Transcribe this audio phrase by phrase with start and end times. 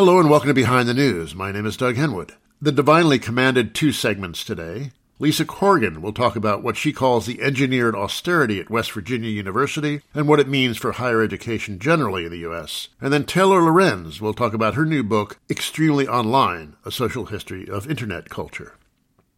[0.00, 1.34] Hello and welcome to Behind the News.
[1.34, 2.30] My name is Doug Henwood.
[2.58, 4.92] The divinely commanded two segments today.
[5.18, 10.00] Lisa Corrigan will talk about what she calls the engineered austerity at West Virginia University
[10.14, 12.88] and what it means for higher education generally in the U.S.
[12.98, 17.68] And then Taylor Lorenz will talk about her new book, Extremely Online A Social History
[17.68, 18.78] of Internet Culture.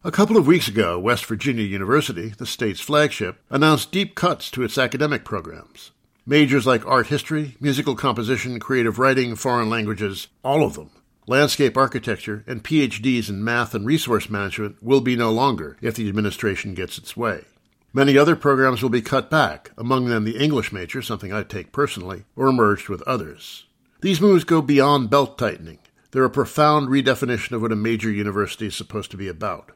[0.05, 4.63] A couple of weeks ago, West Virginia University, the state's flagship, announced deep cuts to
[4.63, 5.91] its academic programs.
[6.25, 10.89] Majors like art history, musical composition, creative writing, foreign languages, all of them,
[11.27, 16.07] landscape architecture, and PhDs in math and resource management will be no longer if the
[16.07, 17.43] administration gets its way.
[17.91, 21.73] Many other programs will be cut back, among them the English major, something I take
[21.73, 23.65] personally, or merged with others.
[23.99, 25.79] These moves go beyond belt tightening.
[26.11, 29.73] They're a profound redefinition of what a major university is supposed to be about.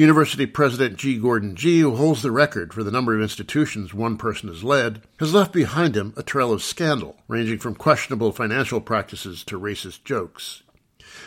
[0.00, 1.18] University President G.
[1.18, 5.02] Gordon Gee, who holds the record for the number of institutions one person has led,
[5.18, 10.02] has left behind him a trail of scandal, ranging from questionable financial practices to racist
[10.04, 10.62] jokes.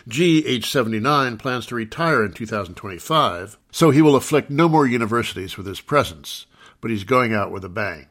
[0.08, 5.56] Gee, age 79, plans to retire in 2025, so he will afflict no more universities
[5.56, 6.48] with his presence,
[6.82, 8.08] but he's going out with a bang.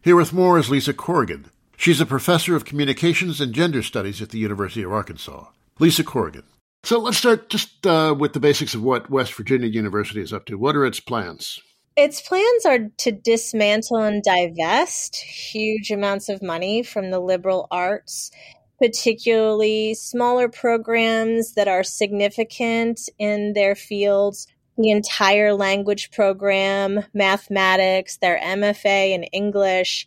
[0.00, 1.50] Here with more is Lisa Corrigan.
[1.76, 5.48] She's a professor of communications and gender studies at the University of Arkansas.
[5.78, 6.44] Lisa Corrigan.
[6.84, 10.46] So let's start just uh, with the basics of what West Virginia University is up
[10.46, 10.58] to.
[10.58, 11.60] What are its plans?
[11.96, 18.30] Its plans are to dismantle and divest huge amounts of money from the liberal arts,
[18.78, 28.38] particularly smaller programs that are significant in their fields the entire language program, mathematics, their
[28.38, 30.06] MFA in English,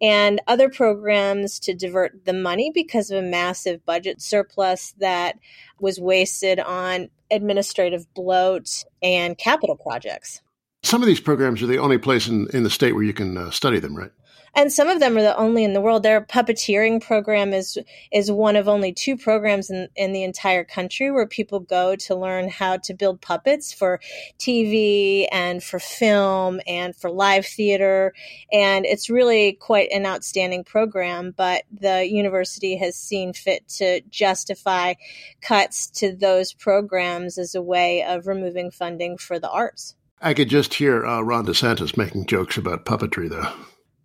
[0.00, 5.38] and other programs to divert the money because of a massive budget surplus that
[5.80, 10.40] was wasted on administrative bloat and capital projects.
[10.82, 13.36] Some of these programs are the only place in, in the state where you can
[13.36, 14.12] uh, study them, right?
[14.56, 16.02] And some of them are the only in the world.
[16.02, 17.78] Their puppeteering program is
[18.10, 22.16] is one of only two programs in, in the entire country where people go to
[22.16, 24.00] learn how to build puppets for
[24.38, 28.14] TV and for film and for live theater.
[28.50, 34.94] And it's really quite an outstanding program, but the university has seen fit to justify
[35.42, 39.94] cuts to those programs as a way of removing funding for the arts.
[40.22, 43.52] I could just hear uh, Ron DeSantis making jokes about puppetry, though.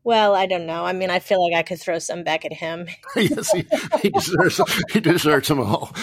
[0.04, 0.84] Well, I don't know.
[0.84, 2.88] I mean, I feel like I could throw some back at him.
[3.16, 3.66] yes, he,
[4.02, 4.60] he, deserves,
[4.92, 5.94] he deserves them all.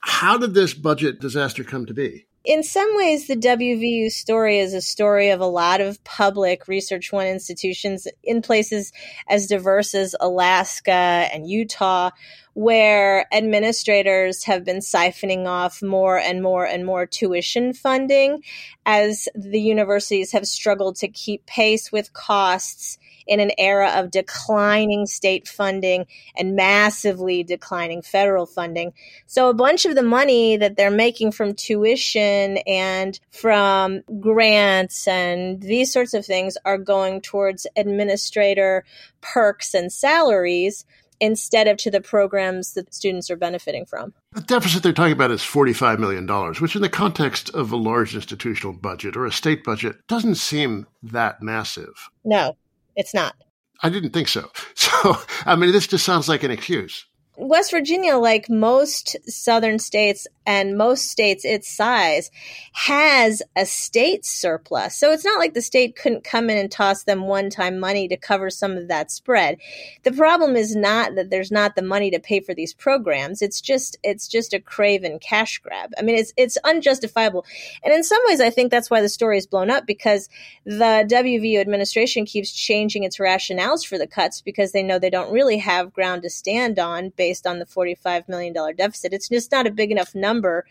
[0.00, 2.26] How did this budget disaster come to be?
[2.44, 7.12] In some ways, the WVU story is a story of a lot of public Research
[7.12, 8.92] One institutions in places
[9.28, 10.92] as diverse as Alaska
[11.32, 12.10] and Utah,
[12.54, 18.42] where administrators have been siphoning off more and more and more tuition funding
[18.84, 25.06] as the universities have struggled to keep pace with costs in an era of declining
[25.06, 28.92] state funding and massively declining federal funding.
[29.26, 35.62] So a bunch of the money that they're making from tuition and from grants and
[35.62, 38.84] these sorts of things are going towards administrator
[39.20, 40.84] perks and salaries
[41.22, 44.12] instead of to the programs that students are benefiting from.
[44.32, 46.26] The deficit they're talking about is $45 million,
[46.60, 50.88] which, in the context of a large institutional budget or a state budget, doesn't seem
[51.00, 52.10] that massive.
[52.24, 52.56] No,
[52.96, 53.36] it's not.
[53.84, 54.50] I didn't think so.
[54.74, 55.16] So,
[55.46, 57.06] I mean, this just sounds like an excuse.
[57.36, 62.30] West Virginia, like most southern states and most states its size,
[62.72, 64.96] has a state surplus.
[64.96, 68.06] So it's not like the state couldn't come in and toss them one time money
[68.08, 69.58] to cover some of that spread.
[70.02, 73.40] The problem is not that there's not the money to pay for these programs.
[73.40, 75.90] It's just it's just a craven cash grab.
[75.98, 77.46] I mean, it's it's unjustifiable.
[77.82, 80.28] And in some ways I think that's why the story is blown up because
[80.66, 85.32] the WVU administration keeps changing its rationales for the cuts because they know they don't
[85.32, 89.12] really have ground to stand on based on the $45 million deficit.
[89.12, 90.66] It's just not a big enough number.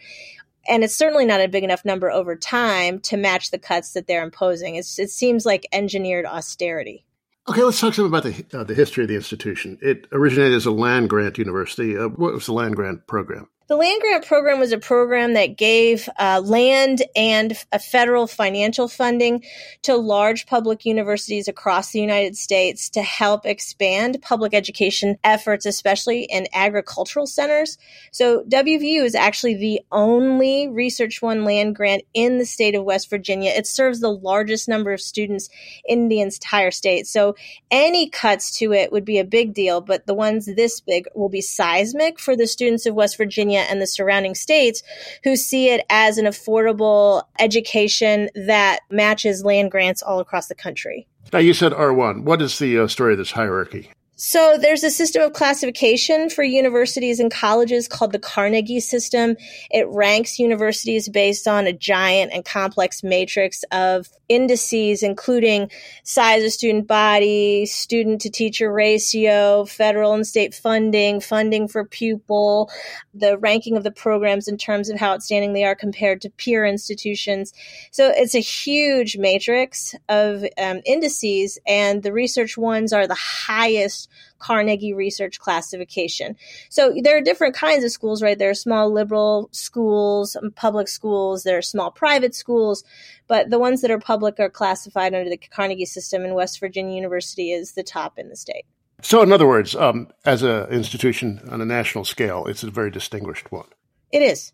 [0.68, 4.06] And it's certainly not a big enough number over time to match the cuts that
[4.06, 4.76] they're imposing.
[4.76, 7.06] It's, it seems like engineered austerity.
[7.48, 9.80] Okay, let's talk some about the, uh, the history of the institution.
[9.82, 11.98] It originated as a land grant university.
[11.98, 13.48] Uh, what was the land grant program?
[13.72, 18.90] The land grant program was a program that gave uh, land and a federal financial
[18.90, 19.46] funding
[19.84, 26.24] to large public universities across the United States to help expand public education efforts, especially
[26.24, 27.78] in agricultural centers.
[28.12, 33.10] So WVU is actually the only Research One land grant in the state of West
[33.10, 33.52] Virginia.
[33.52, 35.50] It serves the largest number of students
[35.86, 37.08] in the entire state.
[37.08, 37.38] So
[37.72, 41.30] any cuts to it would be a big deal, but the ones this big will
[41.30, 44.84] be seismic for the students of West Virginia and the surrounding states
[45.24, 51.08] who see it as an affordable education that matches land grants all across the country.
[51.34, 52.24] Now, you said R1.
[52.24, 53.92] What is the uh, story of this hierarchy?
[54.24, 59.36] So there's a system of classification for universities and colleges called the Carnegie system.
[59.72, 65.70] It ranks universities based on a giant and complex matrix of indices, including
[66.04, 72.70] size of student body, student to teacher ratio, federal and state funding, funding for pupil,
[73.14, 76.66] the ranking of the programs in terms of how outstanding they are compared to peer
[76.66, 77.54] institutions.
[77.92, 84.10] So it's a huge matrix of um, indices, and the research ones are the highest
[84.42, 86.36] Carnegie Research Classification.
[86.70, 88.38] So there are different kinds of schools, right?
[88.38, 92.84] There are small liberal schools, um, public schools, there are small private schools,
[93.28, 96.96] but the ones that are public are classified under the Carnegie system, and West Virginia
[96.96, 98.66] University is the top in the state.
[99.04, 102.92] So, in other words, um, as an institution on a national scale, it's a very
[102.92, 103.68] distinguished one.
[104.12, 104.54] It is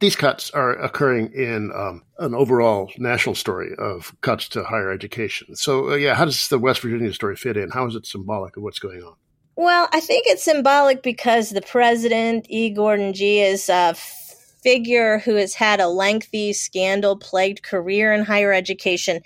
[0.00, 5.56] these cuts are occurring in um, an overall national story of cuts to higher education.
[5.56, 7.70] So, uh, yeah, how does the West Virginia story fit in?
[7.70, 9.14] How is it symbolic of what's going on?
[9.56, 12.70] Well, I think it's symbolic because the president, E.
[12.70, 13.94] Gordon Gee, is uh,
[14.62, 19.20] figure who has had a lengthy scandal plagued career in higher education.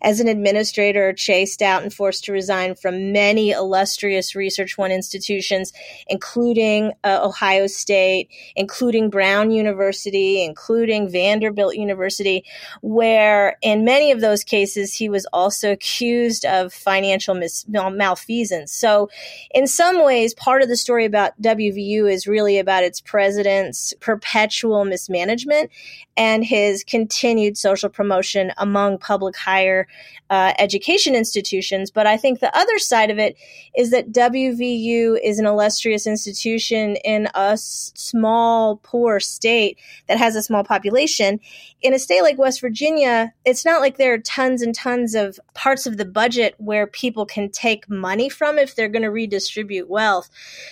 [0.00, 5.72] As an administrator, chased out and forced to resign from many illustrious Research One institutions,
[6.08, 12.44] including uh, Ohio State, including Brown University, including Vanderbilt University,
[12.80, 18.72] where in many of those cases he was also accused of financial mis- malfeasance.
[18.72, 19.10] So,
[19.52, 24.75] in some ways, part of the story about WVU is really about its president's perpetual
[24.84, 25.70] mismanagement
[26.16, 29.86] and his continued social promotion among public higher
[30.30, 31.90] uh, education institutions.
[31.90, 33.36] But I think the other side of it
[33.76, 39.78] is that WVU is an illustrious institution in a small, poor state
[40.08, 41.38] that has a small population.
[41.82, 45.38] In a state like West Virginia, it's not like there are tons and tons of
[45.54, 49.88] parts of the budget where people can take money from if they're going to redistribute
[49.88, 50.28] wealth.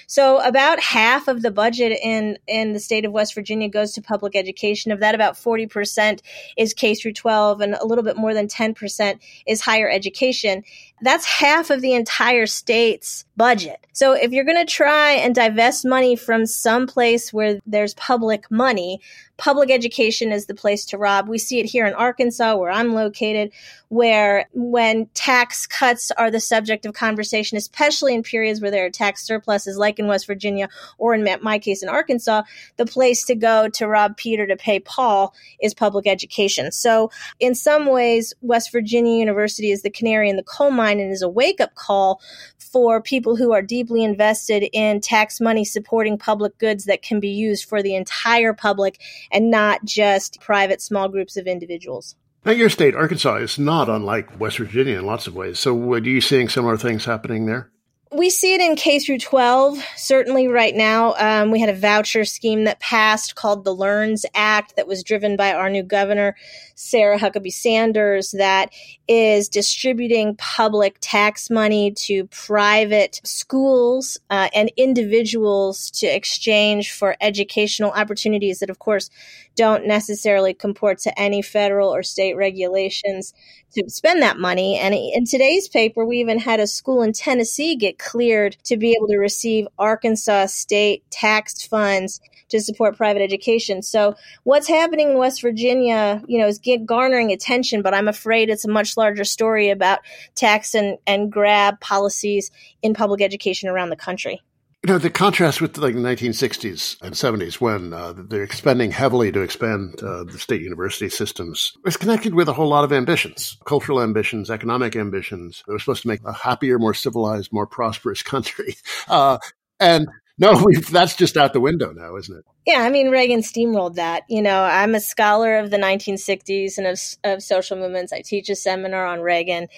[0.07, 4.03] So about half of the budget in in the state of West Virginia goes to
[4.03, 4.91] public education.
[4.91, 6.21] Of that, about 40%
[6.57, 10.65] is K through 12 and a little bit more than 10% is higher education.
[11.05, 13.85] That's half of the entire state's budget.
[13.93, 18.51] So if you're going to try and divest money from some place where there's public
[18.51, 19.01] money,
[19.37, 21.29] public education is the place to rob.
[21.29, 23.53] We see it here in Arkansas, where I'm located,
[23.89, 28.91] where when tax cuts are the subject of conversation, especially in periods where there are
[28.91, 30.69] tax surpluses, like in West Virginia
[30.99, 32.43] or in my case in Arkansas,
[32.77, 36.71] the place to go to rob Peter to pay Paul is public education.
[36.73, 37.11] So
[37.41, 41.23] in some ways, West Virginia University is the canary in the coal mine and is
[41.23, 42.21] a wake up call
[42.59, 47.29] for people who are deeply invested in tax money supporting public goods that can be
[47.29, 49.01] used for the entire public
[49.31, 52.17] and not just private small groups of individuals.
[52.45, 55.59] Now, your state, Arkansas, is not unlike West Virginia in lots of ways.
[55.59, 57.71] So, are you seeing similar things happening there?
[58.17, 59.79] We see it in K through 12.
[59.97, 64.77] Certainly, right now, um, we had a voucher scheme that passed called the LEARNS Act
[64.77, 66.37] that was driven by our new governor,
[66.77, 68.71] Sarah Huckabee Sanders, that
[69.09, 77.91] is distributing public tax money to private schools uh, and individuals to exchange for educational
[77.91, 79.11] opportunities that, of course,
[79.57, 83.35] don't necessarily comport to any federal or state regulations
[83.75, 84.79] to spend that money.
[84.79, 88.93] And in today's paper, we even had a school in Tennessee get cleared to be
[88.93, 92.21] able to receive Arkansas state tax funds
[92.51, 93.83] to support private education.
[93.83, 98.65] So what's happening in West Virginia, you know, is garnering attention, but I'm afraid it's
[98.65, 100.01] a much larger story about
[100.35, 102.51] tax and, and grab policies
[102.83, 104.43] in public education around the country.
[104.85, 109.33] You know, the contrast with like the 1960s and 70s when uh, they're expending heavily
[109.33, 113.57] to expand uh, the state university systems is connected with a whole lot of ambitions,
[113.65, 115.65] cultural ambitions, economic ambitions.
[115.67, 118.77] They were supposed to make a happier, more civilized, more prosperous country.
[119.09, 119.39] Uh,
[119.81, 122.45] and no, that's just out the window now, isn't it?
[122.67, 124.23] Yeah, I mean, Reagan steamrolled that.
[124.27, 128.11] You know, I'm a scholar of the 1960s and of, of social movements.
[128.11, 129.69] I teach a seminar on Reagan.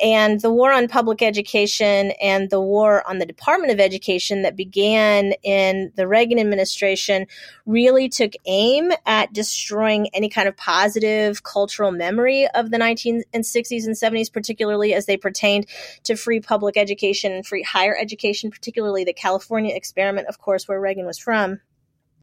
[0.00, 4.54] And the war on public education and the war on the Department of Education that
[4.54, 7.26] began in the Reagan administration
[7.64, 13.96] really took aim at destroying any kind of positive cultural memory of the 1960s and
[13.96, 15.66] 70s, particularly as they pertained
[16.04, 20.80] to free public education and free higher education, particularly the California experiment, of course, where
[20.80, 21.58] Reagan was from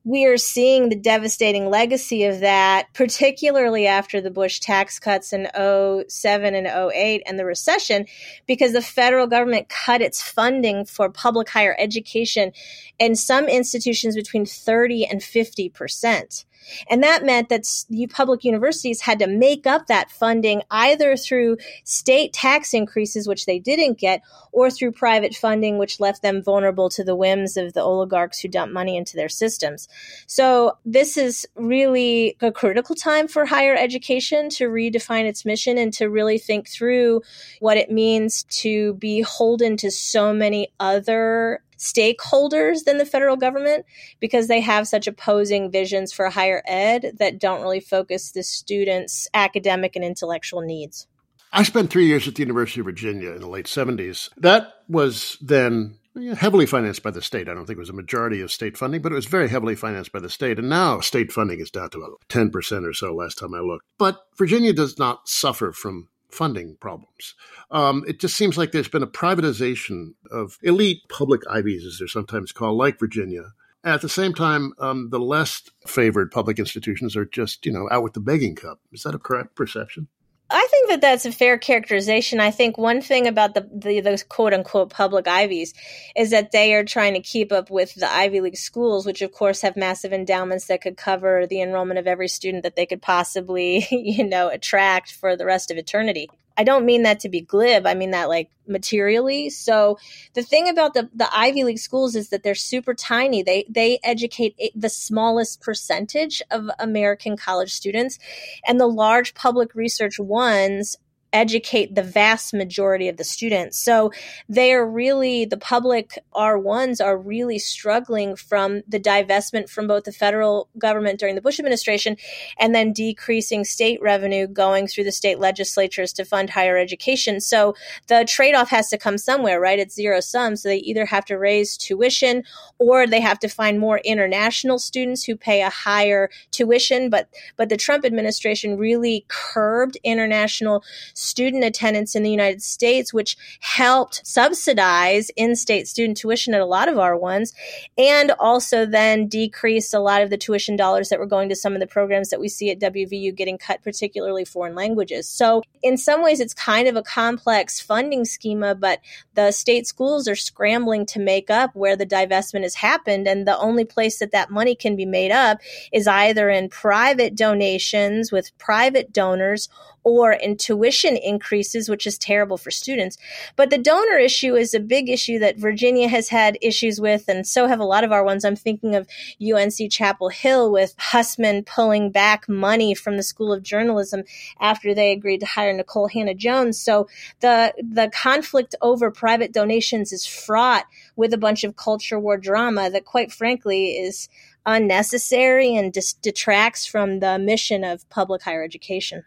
[0.05, 5.47] we are seeing the devastating legacy of that, particularly after the Bush tax cuts in
[5.55, 8.05] 07 and 08 and the recession,
[8.45, 12.51] because the federal government cut its funding for public higher education
[12.99, 16.45] in some institutions between 30 and 50 percent.
[16.89, 17.65] And that meant that
[18.11, 23.59] public universities had to make up that funding either through state tax increases, which they
[23.59, 27.81] didn't get, or through private funding, which left them vulnerable to the whims of the
[27.81, 29.87] oligarchs who dump money into their systems.
[30.27, 35.91] So this is really a critical time for higher education to redefine its mission and
[35.93, 37.21] to really think through
[37.59, 43.85] what it means to be holden to so many other stakeholders than the federal government
[44.19, 49.27] because they have such opposing visions for higher ed that don't really focus the students'
[49.33, 51.07] academic and intellectual needs.
[51.51, 54.29] I spent three years at the University of Virginia in the late 70s.
[54.37, 55.99] That was then
[56.37, 57.47] heavily financed by the state.
[57.47, 59.75] I don't think it was a majority of state funding, but it was very heavily
[59.75, 60.59] financed by the state.
[60.59, 63.85] And now state funding is down to about 10% or so last time I looked.
[63.97, 67.35] But Virginia does not suffer from funding problems.
[67.71, 72.07] Um, it just seems like there's been a privatization of elite public Ivies, as they're
[72.07, 73.53] sometimes called, like Virginia.
[73.83, 78.03] At the same time, um, the less favored public institutions are just, you know, out
[78.03, 78.79] with the begging cup.
[78.91, 80.07] Is that a correct perception?
[80.53, 82.39] I think that that's a fair characterization.
[82.39, 85.73] I think one thing about the, the, quote unquote public Ivies
[86.15, 89.31] is that they are trying to keep up with the Ivy League schools, which of
[89.31, 93.01] course have massive endowments that could cover the enrollment of every student that they could
[93.01, 96.29] possibly, you know, attract for the rest of eternity.
[96.57, 97.85] I don't mean that to be glib.
[97.85, 99.49] I mean that like materially.
[99.49, 99.97] So
[100.33, 103.43] the thing about the, the Ivy League schools is that they're super tiny.
[103.43, 108.19] They they educate the smallest percentage of American college students,
[108.67, 110.97] and the large public research ones
[111.33, 113.77] educate the vast majority of the students.
[113.83, 114.11] So
[114.47, 120.11] they are really, the public R1s are really struggling from the divestment from both the
[120.11, 122.15] federal government during the Bush administration
[122.59, 127.41] and then decreasing state revenue going through the state legislatures to fund higher education.
[127.41, 127.75] So
[128.07, 129.79] the trade off has to come somewhere, right?
[129.79, 130.55] It's zero sum.
[130.55, 132.43] So they either have to raise tuition
[132.77, 137.09] or they have to find more international students who pay a higher tuition.
[137.09, 140.83] But, but the Trump administration really curbed international
[141.23, 146.65] student attendance in the United States, which helped subsidize in state student tuition at a
[146.65, 147.53] lot of R1s,
[147.97, 151.73] and also then decreased a lot of the tuition dollars that were going to some
[151.73, 155.27] of the programs that we see at WVU getting cut, particularly foreign languages.
[155.27, 158.99] So, in some ways, it's kind of a complex funding schema, but
[159.35, 163.27] the state schools are scrambling to make up where the divestment has happened.
[163.27, 165.59] And the only place that that money can be made up
[165.91, 169.69] is either in private donations with private donors
[170.03, 173.17] or in tuition increases, which is terrible for students.
[173.55, 177.45] But the donor issue is a big issue that Virginia has had issues with, and
[177.47, 178.45] so have a lot of R1s.
[178.45, 179.07] I'm thinking of
[179.41, 184.23] UNC Chapel Hill with Hussman pulling back money from the School of Journalism
[184.59, 186.79] after they agreed to hire Nicole Hannah-Jones.
[186.79, 187.07] So
[187.39, 192.89] the the conflict over private donations is fraught with a bunch of culture war drama
[192.89, 194.29] that, quite frankly, is
[194.65, 199.23] unnecessary and detracts from the mission of public higher education.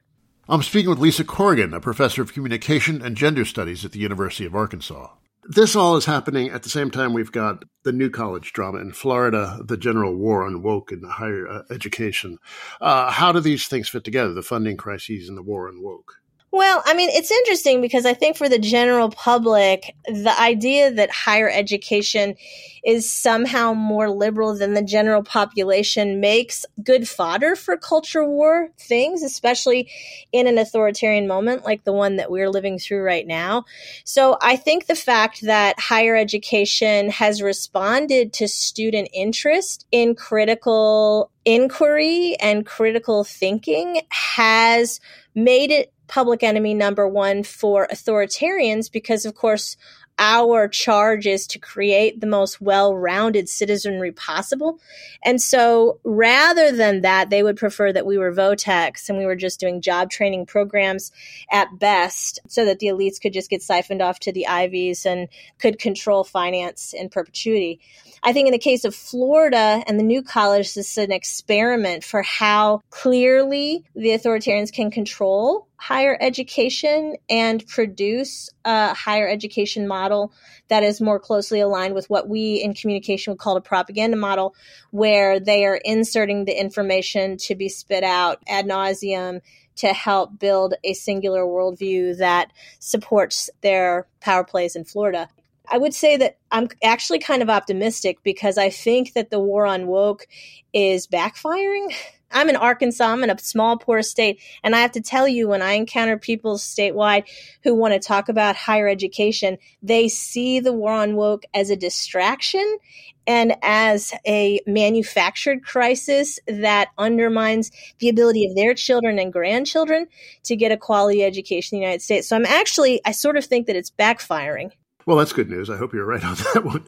[0.49, 4.47] I'm speaking with Lisa Corrigan, a professor of communication and gender studies at the University
[4.47, 5.09] of Arkansas.
[5.43, 8.93] This all is happening at the same time we've got the new college drama in
[8.93, 12.38] Florida, the general war on woke and higher uh, education.
[12.81, 16.21] Uh, how do these things fit together, the funding crises and the war on woke?
[16.56, 21.10] Well, I mean, it's interesting because I think for the general public, the idea that
[21.10, 22.34] higher education
[22.82, 29.22] is somehow more liberal than the general population makes good fodder for culture war things,
[29.22, 29.90] especially
[30.32, 33.66] in an authoritarian moment like the one that we're living through right now.
[34.04, 41.30] So I think the fact that higher education has responded to student interest in critical
[41.44, 45.00] inquiry and critical thinking has
[45.34, 49.76] made it public enemy number one for authoritarians because, of course,
[50.18, 54.80] our charge is to create the most well rounded citizenry possible.
[55.22, 59.36] And so rather than that, they would prefer that we were Votechs and we were
[59.36, 61.12] just doing job training programs
[61.50, 65.28] at best so that the elites could just get siphoned off to the Ivies and
[65.58, 67.80] could control finance in perpetuity.
[68.22, 72.04] I think in the case of Florida and the new college, this is an experiment
[72.04, 80.33] for how clearly the authoritarians can control higher education and produce a higher education model
[80.68, 84.54] that is more closely aligned with what we in communication would call a propaganda model,
[84.90, 89.40] where they are inserting the information to be spit out ad nauseum
[89.76, 95.28] to help build a singular worldview that supports their power plays in Florida.
[95.68, 99.66] I would say that I'm actually kind of optimistic because I think that the war
[99.66, 100.26] on woke
[100.73, 101.95] is backfiring.
[102.30, 103.04] I'm in Arkansas.
[103.04, 104.40] I'm in a small, poor state.
[104.62, 107.25] And I have to tell you, when I encounter people statewide
[107.62, 111.76] who want to talk about higher education, they see the war on woke as a
[111.76, 112.78] distraction
[113.26, 120.06] and as a manufactured crisis that undermines the ability of their children and grandchildren
[120.45, 122.28] to get a quality education in the United States.
[122.28, 124.71] So I'm actually, I sort of think that it's backfiring.
[125.06, 125.71] Well, that's good news.
[125.71, 126.87] I hope you're right on that one.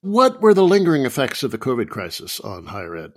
[0.00, 3.12] What were the lingering effects of the COVID crisis on higher ed?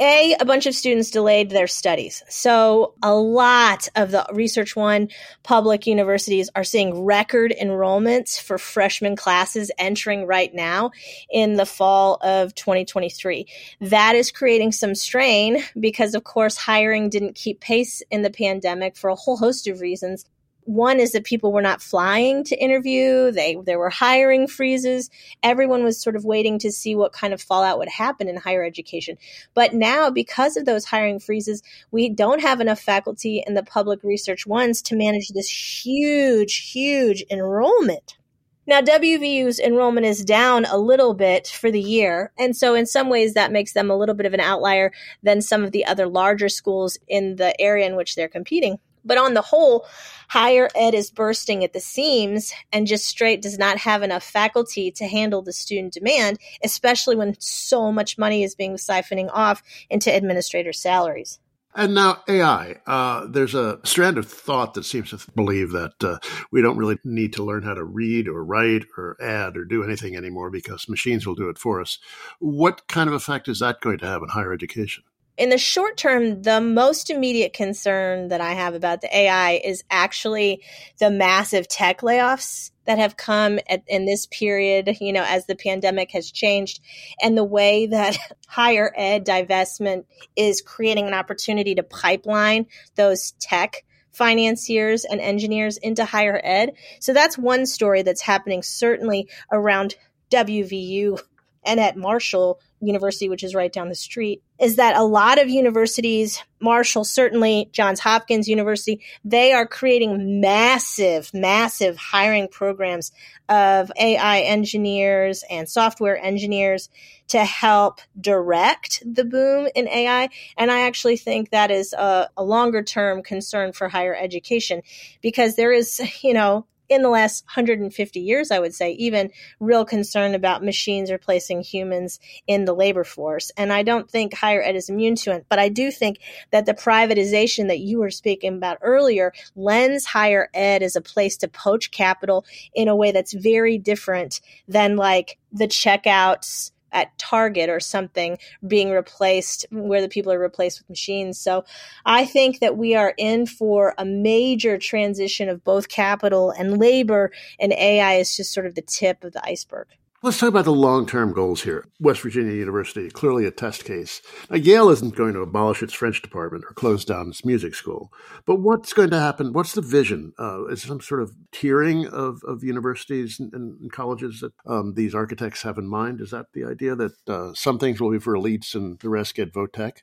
[0.00, 2.22] A, a bunch of students delayed their studies.
[2.30, 5.08] So a lot of the Research One
[5.42, 10.92] public universities are seeing record enrollments for freshman classes entering right now
[11.30, 13.46] in the fall of 2023.
[13.82, 18.96] That is creating some strain because, of course, hiring didn't keep pace in the pandemic
[18.96, 20.24] for a whole host of reasons.
[20.70, 23.32] One is that people were not flying to interview.
[23.32, 25.10] They there were hiring freezes.
[25.42, 28.62] Everyone was sort of waiting to see what kind of fallout would happen in higher
[28.62, 29.18] education.
[29.52, 34.04] But now, because of those hiring freezes, we don't have enough faculty in the public
[34.04, 38.16] research ones to manage this huge, huge enrollment.
[38.64, 42.30] Now, WVU's enrollment is down a little bit for the year.
[42.38, 44.92] And so, in some ways, that makes them a little bit of an outlier
[45.24, 48.78] than some of the other larger schools in the area in which they're competing.
[49.04, 49.86] But on the whole,
[50.28, 54.90] higher ed is bursting at the seams and just straight does not have enough faculty
[54.92, 60.14] to handle the student demand, especially when so much money is being siphoning off into
[60.14, 61.40] administrator salaries.
[61.74, 62.76] And now AI.
[62.84, 66.18] Uh, there's a strand of thought that seems to believe that uh,
[66.50, 69.84] we don't really need to learn how to read or write or add or do
[69.84, 71.98] anything anymore because machines will do it for us.
[72.40, 75.04] What kind of effect is that going to have on higher education?
[75.36, 79.82] In the short term, the most immediate concern that I have about the AI is
[79.90, 80.62] actually
[80.98, 85.54] the massive tech layoffs that have come at, in this period, you know, as the
[85.54, 86.80] pandemic has changed
[87.22, 88.18] and the way that
[88.48, 90.04] higher ed divestment
[90.36, 92.66] is creating an opportunity to pipeline
[92.96, 96.72] those tech financiers and engineers into higher ed.
[96.98, 99.94] So that's one story that's happening certainly around
[100.30, 101.20] WVU
[101.64, 105.48] and at Marshall University, which is right down the street, is that a lot of
[105.48, 113.12] universities, Marshall, certainly Johns Hopkins University, they are creating massive, massive hiring programs
[113.48, 116.88] of AI engineers and software engineers
[117.28, 120.28] to help direct the boom in AI.
[120.56, 124.82] And I actually think that is a, a longer term concern for higher education
[125.20, 129.84] because there is, you know, in the last 150 years, I would say, even real
[129.84, 133.52] concern about machines replacing humans in the labor force.
[133.56, 136.18] And I don't think higher ed is immune to it, but I do think
[136.50, 141.36] that the privatization that you were speaking about earlier lends higher ed as a place
[141.38, 147.68] to poach capital in a way that's very different than like the checkouts at Target
[147.68, 151.38] or something being replaced where the people are replaced with machines.
[151.38, 151.64] So
[152.04, 157.32] I think that we are in for a major transition of both capital and labor,
[157.58, 159.86] and AI is just sort of the tip of the iceberg.
[160.22, 161.86] Let's talk about the long term goals here.
[161.98, 164.20] West Virginia University, clearly a test case.
[164.50, 168.12] Now, Yale isn't going to abolish its French department or close down its music school.
[168.44, 169.54] But what's going to happen?
[169.54, 170.34] What's the vision?
[170.38, 175.14] Uh, is some sort of tiering of, of universities and, and colleges that um, these
[175.14, 176.20] architects have in mind?
[176.20, 179.34] Is that the idea that uh, some things will be for elites and the rest
[179.34, 180.02] get vote tech?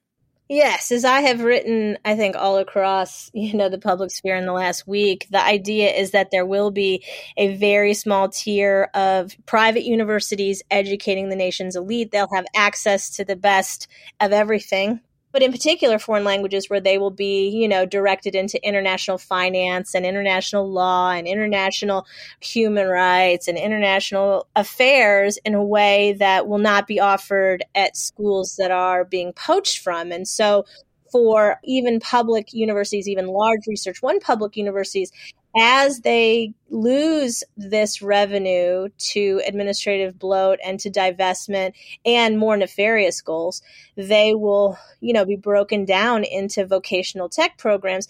[0.50, 4.46] Yes, as I have written, I think all across, you know, the public sphere in
[4.46, 7.04] the last week, the idea is that there will be
[7.36, 12.12] a very small tier of private universities educating the nation's elite.
[12.12, 13.88] They'll have access to the best
[14.22, 18.66] of everything but in particular foreign languages where they will be, you know, directed into
[18.66, 22.06] international finance and international law and international
[22.40, 28.56] human rights and international affairs in a way that will not be offered at schools
[28.58, 30.12] that are being poached from.
[30.12, 30.66] And so
[31.12, 35.12] for even public universities, even large research one public universities,
[35.56, 41.74] as they lose this revenue to administrative bloat and to divestment
[42.06, 43.62] and more nefarious goals,
[43.96, 48.08] they will, you know, be broken down into vocational tech programs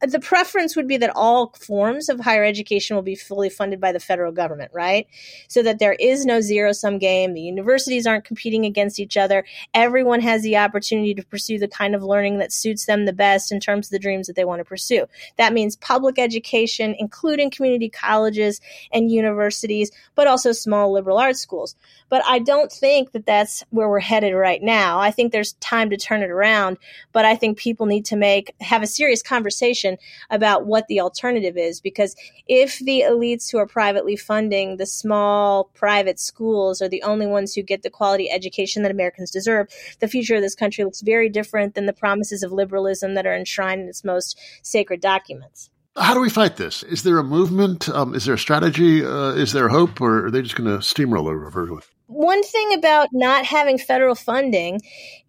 [0.00, 3.92] the preference would be that all forms of higher education will be fully funded by
[3.92, 5.06] the federal government, right?
[5.48, 7.34] So that there is no zero sum game.
[7.34, 9.44] The universities aren't competing against each other.
[9.74, 13.52] Everyone has the opportunity to pursue the kind of learning that suits them the best
[13.52, 15.06] in terms of the dreams that they want to pursue.
[15.36, 18.60] That means public education, including community colleges
[18.92, 21.76] and universities, but also small liberal arts schools.
[22.08, 24.98] But I don't think that that's where we're headed right now.
[24.98, 26.78] I think there's time to turn it around,
[27.12, 29.89] but I think people need to make, have a serious conversation
[30.30, 31.80] about what the alternative is.
[31.80, 32.14] Because
[32.46, 37.54] if the elites who are privately funding the small private schools are the only ones
[37.54, 39.68] who get the quality education that Americans deserve,
[40.00, 43.34] the future of this country looks very different than the promises of liberalism that are
[43.34, 45.70] enshrined in its most sacred documents.
[45.96, 46.82] How do we fight this?
[46.84, 47.88] Is there a movement?
[47.88, 49.04] Um, is there a strategy?
[49.04, 51.82] Uh, is there hope, or are they just going to steamroll over everyone?
[52.10, 54.80] One thing about not having federal funding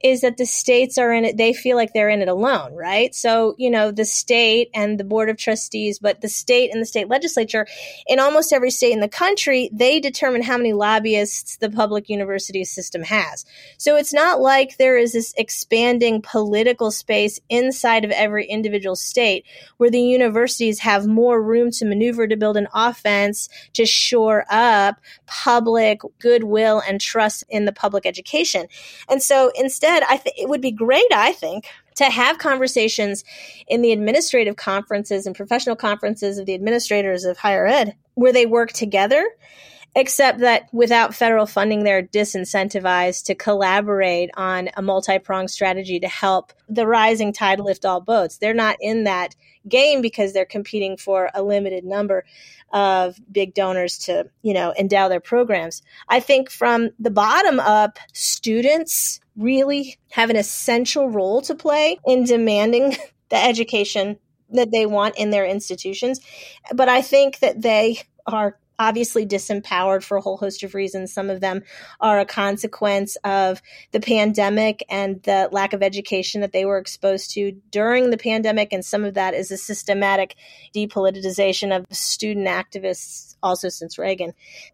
[0.03, 3.13] is that the states are in it they feel like they're in it alone right?
[3.13, 6.85] So you know the state and the board of trustees but the state and the
[6.85, 7.67] state legislature
[8.07, 12.63] in almost every state in the country they determine how many lobbyists the public university
[12.63, 13.45] system has.
[13.77, 19.45] So it's not like there is this expanding political space inside of every individual state
[19.77, 24.99] where the universities have more room to maneuver to build an offense to shore up
[25.27, 28.67] public goodwill and trust in the public education.
[29.09, 33.23] And so instead, I think it would be great, I think, to have conversations
[33.67, 38.45] in the administrative conferences and professional conferences of the administrators of higher ed where they
[38.45, 39.25] work together
[39.95, 46.07] except that without federal funding, they're disincentivized to collaborate on a multi pronged strategy to
[46.07, 48.37] help the rising tide lift all boats.
[48.37, 49.35] They're not in that
[49.67, 52.23] game because they're competing for a limited number
[52.71, 55.81] of big donors to, you know, endow their programs.
[56.07, 62.23] I think from the bottom up, students really have an essential role to play in
[62.23, 62.95] demanding
[63.29, 64.17] the education
[64.51, 66.19] that they want in their institutions.
[66.73, 71.13] But I think that they are obviously disempowered for a whole host of reasons.
[71.13, 71.61] Some of them
[71.99, 77.29] are a consequence of the pandemic and the lack of education that they were exposed
[77.35, 78.73] to during the pandemic.
[78.73, 80.35] And some of that is a systematic
[80.75, 84.33] depoliticization of student activists also since Reagan.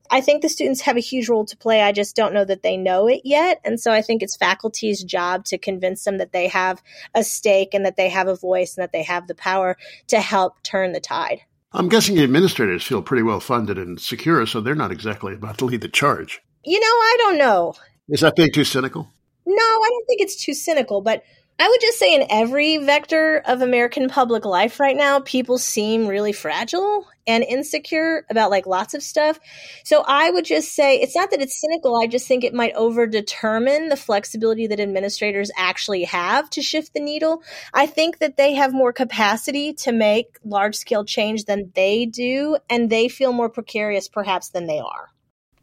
[0.10, 1.82] I think the students have a huge role to play.
[1.82, 3.60] I just don't know that they know it yet.
[3.66, 6.82] And so I think it's faculty's job to convince them that they have
[7.14, 10.22] a stake and that they have a voice and that they have the power to
[10.22, 11.42] help turn the tide.
[11.74, 15.58] I'm guessing the administrators feel pretty well funded and secure, so they're not exactly about
[15.58, 16.42] to lead the charge.
[16.64, 17.74] You know, I don't know.
[18.10, 19.12] Is that being too cynical?
[19.46, 21.24] No, I don't think it's too cynical, but
[21.60, 26.06] I would just say in every vector of American public life right now, people seem
[26.06, 29.40] really fragile and insecure about like lots of stuff.
[29.84, 32.00] So I would just say it's not that it's cynical.
[32.00, 36.94] I just think it might over determine the flexibility that administrators actually have to shift
[36.94, 37.42] the needle.
[37.74, 42.58] I think that they have more capacity to make large scale change than they do,
[42.70, 45.10] and they feel more precarious perhaps than they are.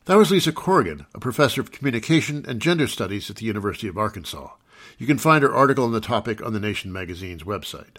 [0.06, 3.96] That was Lisa Corrigan, a professor of communication and gender studies at the University of
[3.96, 4.50] Arkansas.
[4.96, 7.96] You can find her article on the topic on the Nation magazine's website.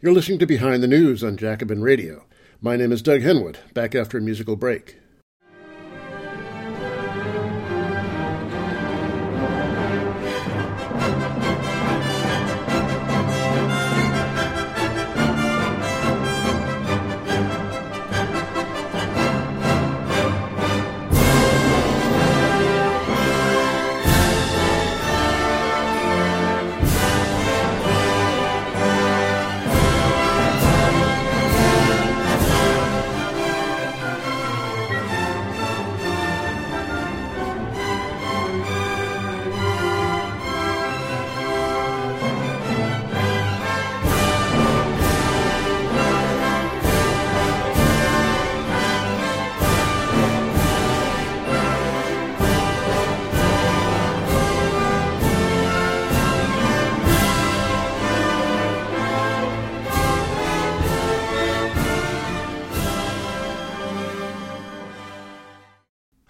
[0.00, 2.24] You're listening to Behind the News on Jacobin Radio.
[2.60, 4.96] My name is Doug Henwood, back after a musical break.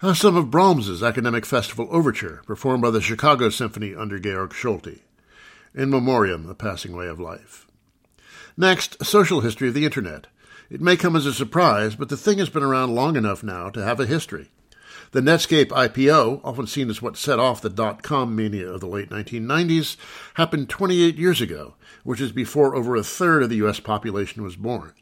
[0.07, 4.99] Ah, some of Brahms's Academic Festival Overture, performed by the Chicago Symphony under Georg Solti.
[5.73, 7.65] In Memoriam, A Passing Way of Life.
[8.55, 10.27] Next, social history of the Internet.
[10.69, 13.71] It may come as a surprise, but the thing has been around long enough now
[13.71, 14.51] to have a history.
[15.09, 18.87] The Netscape IPO, often seen as what set off the dot com mania of the
[18.87, 19.97] late 1990s,
[20.35, 23.79] happened 28 years ago, which is before over a third of the U.S.
[23.79, 24.93] population was born.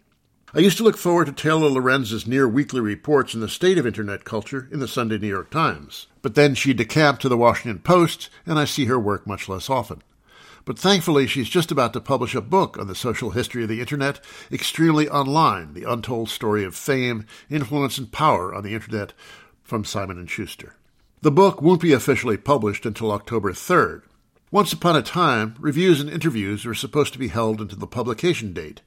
[0.55, 3.87] I used to look forward to Taylor Lorenz's near weekly reports on the state of
[3.87, 6.05] Internet culture in the Sunday New York Times.
[6.21, 9.67] But then she decamped to the Washington Post, and I see her work much less
[9.67, 10.03] often.
[10.63, 13.79] But thankfully, she's just about to publish a book on the social history of the
[13.79, 19.13] Internet, Extremely Online, the untold story of fame, influence, and power on the Internet
[19.63, 20.75] from Simon & Schuster.
[21.23, 24.03] The book won't be officially published until October 3rd.
[24.51, 28.53] Once upon a time, reviews and interviews were supposed to be held until the publication
[28.53, 28.81] date.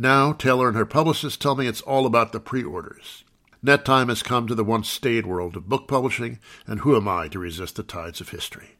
[0.00, 3.24] Now, Taylor and her publicist tell me it's all about the pre orders.
[3.64, 7.08] Net time has come to the once staid world of book publishing, and who am
[7.08, 8.76] I to resist the tides of history?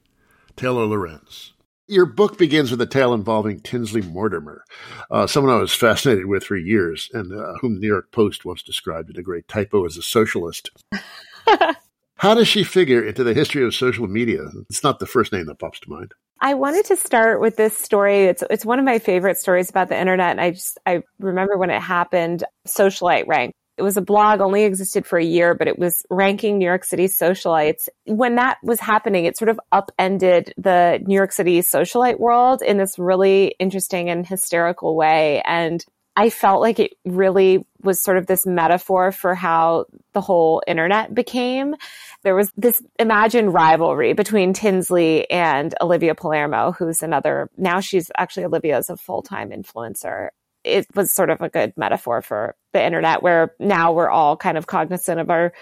[0.54, 1.54] Taylor Lorenz.
[1.88, 4.62] Your book begins with a tale involving Tinsley Mortimer,
[5.11, 8.44] uh, someone I was fascinated with for years, and uh, whom the New York Post
[8.44, 10.70] once described in a great typo as a socialist.
[12.18, 14.42] How does she figure into the history of social media?
[14.70, 16.14] It's not the first name that pops to mind.
[16.40, 18.24] I wanted to start with this story.
[18.24, 20.31] It's it's one of my favorite stories about the internet.
[20.31, 23.55] And I just I remember when it happened, Socialite ranked.
[23.77, 26.85] It was a blog only existed for a year, but it was ranking New York
[26.85, 27.88] City socialites.
[28.07, 32.77] When that was happening, it sort of upended the New York City socialite world in
[32.77, 35.42] this really interesting and hysterical way.
[35.44, 35.85] And
[36.18, 41.14] I felt like it really was sort of this metaphor for how the whole internet
[41.14, 41.76] became.
[42.24, 48.46] There was this imagined rivalry between Tinsley and Olivia Palermo, who's another, now she's actually
[48.46, 50.31] Olivia is a full time influencer.
[50.64, 54.59] It was sort of a good metaphor for the internet where now we're all kind
[54.59, 55.52] of cognizant of our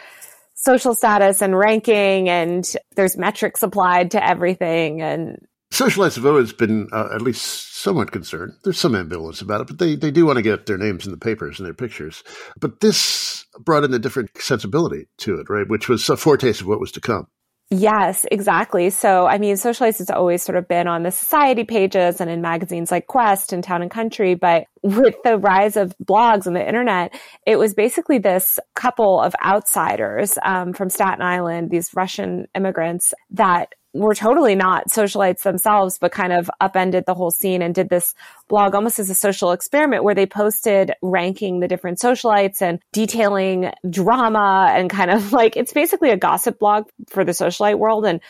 [0.54, 6.88] social status and ranking and there's metrics applied to everything and Socialites have always been
[6.90, 8.54] uh, at least somewhat concerned.
[8.64, 11.10] There's some ambivalence about it, but they, they do want to get their names in
[11.10, 12.24] the papers and their pictures.
[12.58, 15.68] But this brought in a different sensibility to it, right?
[15.68, 17.26] Which was a foretaste of what was to come.
[17.68, 18.88] Yes, exactly.
[18.88, 22.40] So, I mean, Socialites has always sort of been on the society pages and in
[22.40, 24.34] magazines like Quest and Town and Country.
[24.34, 27.12] But with the rise of blogs and the internet,
[27.44, 33.74] it was basically this couple of outsiders um, from Staten Island, these Russian immigrants that
[33.98, 38.14] were totally not socialites themselves, but kind of upended the whole scene and did this
[38.48, 43.72] blog almost as a social experiment where they posted ranking the different socialites and detailing
[43.88, 48.06] drama and kind of like it's basically a gossip blog for the socialite world.
[48.06, 48.20] And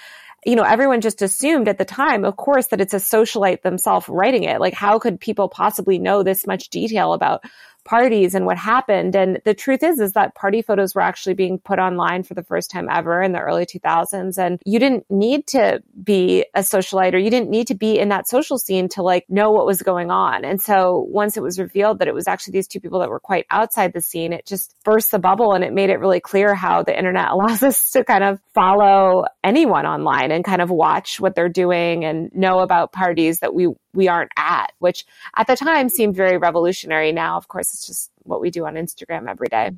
[0.45, 4.09] you know, everyone just assumed at the time, of course, that it's a socialite themselves
[4.09, 4.61] writing it.
[4.61, 7.45] Like, how could people possibly know this much detail about
[7.87, 9.17] parties and what happened.
[9.17, 12.43] And the truth is, is that party photos were actually being put online for the
[12.43, 14.37] first time ever in the early 2000s.
[14.37, 18.11] And you didn't need to be a socialite or you didn't need to be in
[18.11, 20.45] that social scene to like know what was going on.
[20.45, 23.21] And so once it was revealed that it was actually these two people that were
[23.21, 26.55] quite outside the scene, it just burst the bubble and it made it really clear
[26.55, 31.21] how the internet allows us to kind of follow anyone online and kind of watch
[31.21, 35.05] what they're doing and know about parties that we we aren't at, which
[35.37, 37.13] at the time seemed very revolutionary.
[37.13, 39.73] Now, of course, it's just what we do on Instagram every day.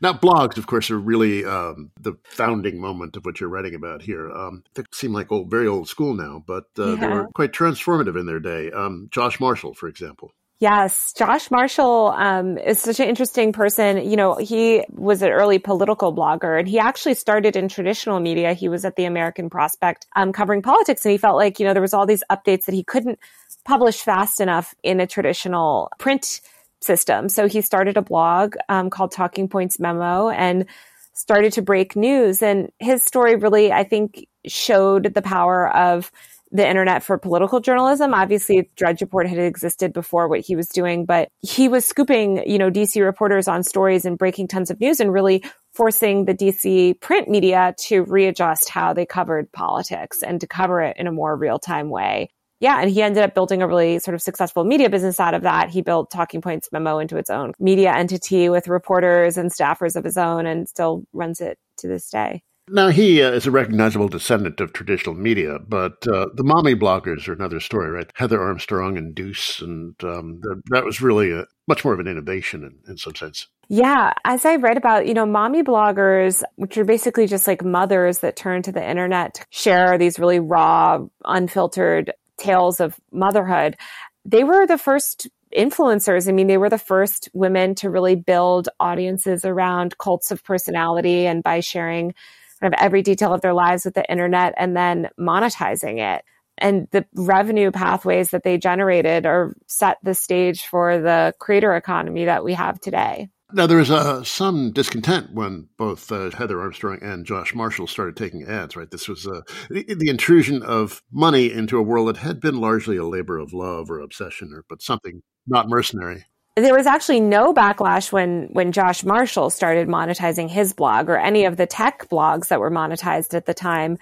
[0.00, 4.02] Now, blogs, of course, are really um, the founding moment of what you're writing about
[4.02, 4.30] here.
[4.30, 6.94] Um, they seem like old, very old school now, but uh, yeah.
[6.96, 8.72] they were quite transformative in their day.
[8.72, 10.32] Um, Josh Marshall, for example.
[10.60, 14.10] Yes, Josh Marshall um, is such an interesting person.
[14.10, 18.54] You know, he was an early political blogger, and he actually started in traditional media.
[18.54, 21.74] He was at the American Prospect um, covering politics, and he felt like you know
[21.74, 23.20] there was all these updates that he couldn't
[23.64, 26.40] publish fast enough in a traditional print
[26.80, 27.28] system.
[27.28, 30.66] So he started a blog um, called Talking Points Memo and
[31.12, 32.42] started to break news.
[32.42, 36.10] And his story really, I think, showed the power of
[36.50, 38.14] the internet for political journalism.
[38.14, 42.58] Obviously, Drudge Report had existed before what he was doing, but he was scooping, you
[42.58, 47.00] know, DC reporters on stories and breaking tons of news and really forcing the DC
[47.00, 51.36] print media to readjust how they covered politics and to cover it in a more
[51.36, 52.30] real time way.
[52.60, 55.42] Yeah, and he ended up building a really sort of successful media business out of
[55.42, 55.70] that.
[55.70, 60.02] He built Talking Points Memo into its own media entity with reporters and staffers of
[60.02, 62.42] his own and still runs it to this day.
[62.70, 67.28] Now, he uh, is a recognizable descendant of traditional media, but uh, the mommy bloggers
[67.28, 68.10] are another story, right?
[68.14, 72.06] Heather Armstrong and Dooce, and um, that, that, was really a, much more of an
[72.06, 73.46] innovation in, in some sense.
[73.68, 78.20] Yeah, as I read about, you know, mommy bloggers, which are basically just like mothers
[78.20, 83.76] that turn to the internet to share these really raw, unfiltered tales of motherhood,
[84.24, 86.28] they were the first influencers.
[86.28, 91.26] I mean, they were the first women to really build audiences around cults of personality
[91.26, 92.14] and by sharing
[92.60, 96.24] kind of every detail of their lives with the internet and then monetizing it.
[96.58, 102.24] And the revenue pathways that they generated are set the stage for the creator economy
[102.24, 103.28] that we have today.
[103.50, 108.14] Now, there was uh, some discontent when both uh, Heather Armstrong and Josh Marshall started
[108.14, 108.90] taking ads, right?
[108.90, 109.40] This was uh,
[109.70, 113.54] the, the, intrusion of money into a world that had been largely a labor of
[113.54, 116.26] love or obsession, or but something not mercenary.
[116.60, 121.44] There was actually no backlash when when Josh Marshall started monetizing his blog or any
[121.44, 123.98] of the tech blogs that were monetized at the time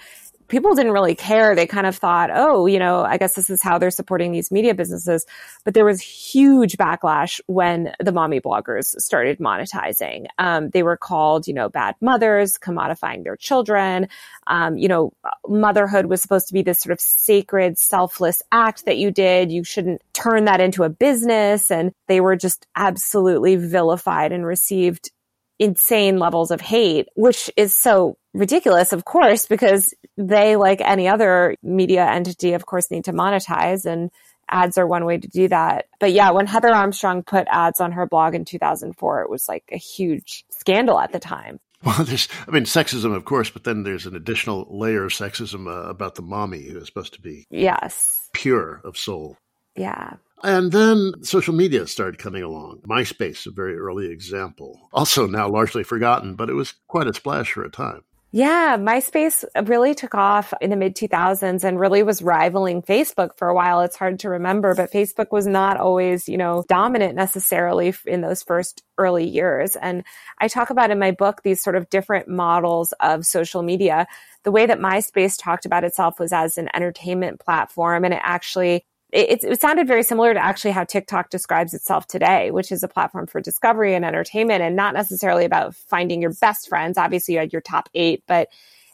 [0.49, 1.55] people didn't really care.
[1.55, 4.51] They kind of thought, oh, you know, I guess this is how they're supporting these
[4.51, 5.27] media businesses.
[5.65, 10.27] But there was huge backlash when the mommy bloggers started monetizing.
[10.39, 14.09] Um, they were called, you know, bad mothers, commodifying their children.
[14.47, 15.13] Um, you know,
[15.49, 19.51] motherhood was supposed to be this sort of sacred, selfless act that you did.
[19.51, 21.71] You shouldn't turn that into a business.
[21.71, 25.11] And they were just absolutely vilified and received
[25.59, 31.57] insane levels of hate, which is so ridiculous, of course, because they, like any other
[31.63, 34.11] media entity, of course, need to monetize and
[34.49, 35.87] ads are one way to do that.
[35.99, 39.65] But yeah, when Heather Armstrong put ads on her blog in 2004, it was like
[39.73, 41.61] a huge scandal at the time.
[41.85, 45.69] Well, there's, I mean, sexism, of course, but then there's an additional layer of sexism
[45.69, 49.37] uh, about the mommy who is supposed to be yes pure of soul.
[49.77, 50.15] Yeah.
[50.43, 52.81] And then social media started coming along.
[52.89, 54.89] MySpace, a very early example.
[54.93, 58.03] Also now largely forgotten, but it was quite a splash for a time.
[58.37, 63.49] Yeah, MySpace really took off in the mid 2000s and really was rivaling Facebook for
[63.49, 63.81] a while.
[63.81, 68.43] It's hard to remember, but Facebook was not always, you know, dominant necessarily in those
[68.43, 69.75] first early years.
[69.75, 70.05] And
[70.39, 74.07] I talk about in my book these sort of different models of social media.
[74.43, 78.85] The way that MySpace talked about itself was as an entertainment platform and it actually
[79.17, 82.89] it, it, sounded very similar to actually how TikTok describes itself today, which is a
[82.89, 86.99] platform for discovery and entertainment and not necessarily about finding your best friends.
[86.99, 88.49] Obviously, you had your top eight, but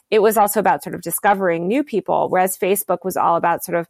[0.09, 3.77] it was also about sort of discovering new people, whereas Facebook was all about sort
[3.77, 3.89] of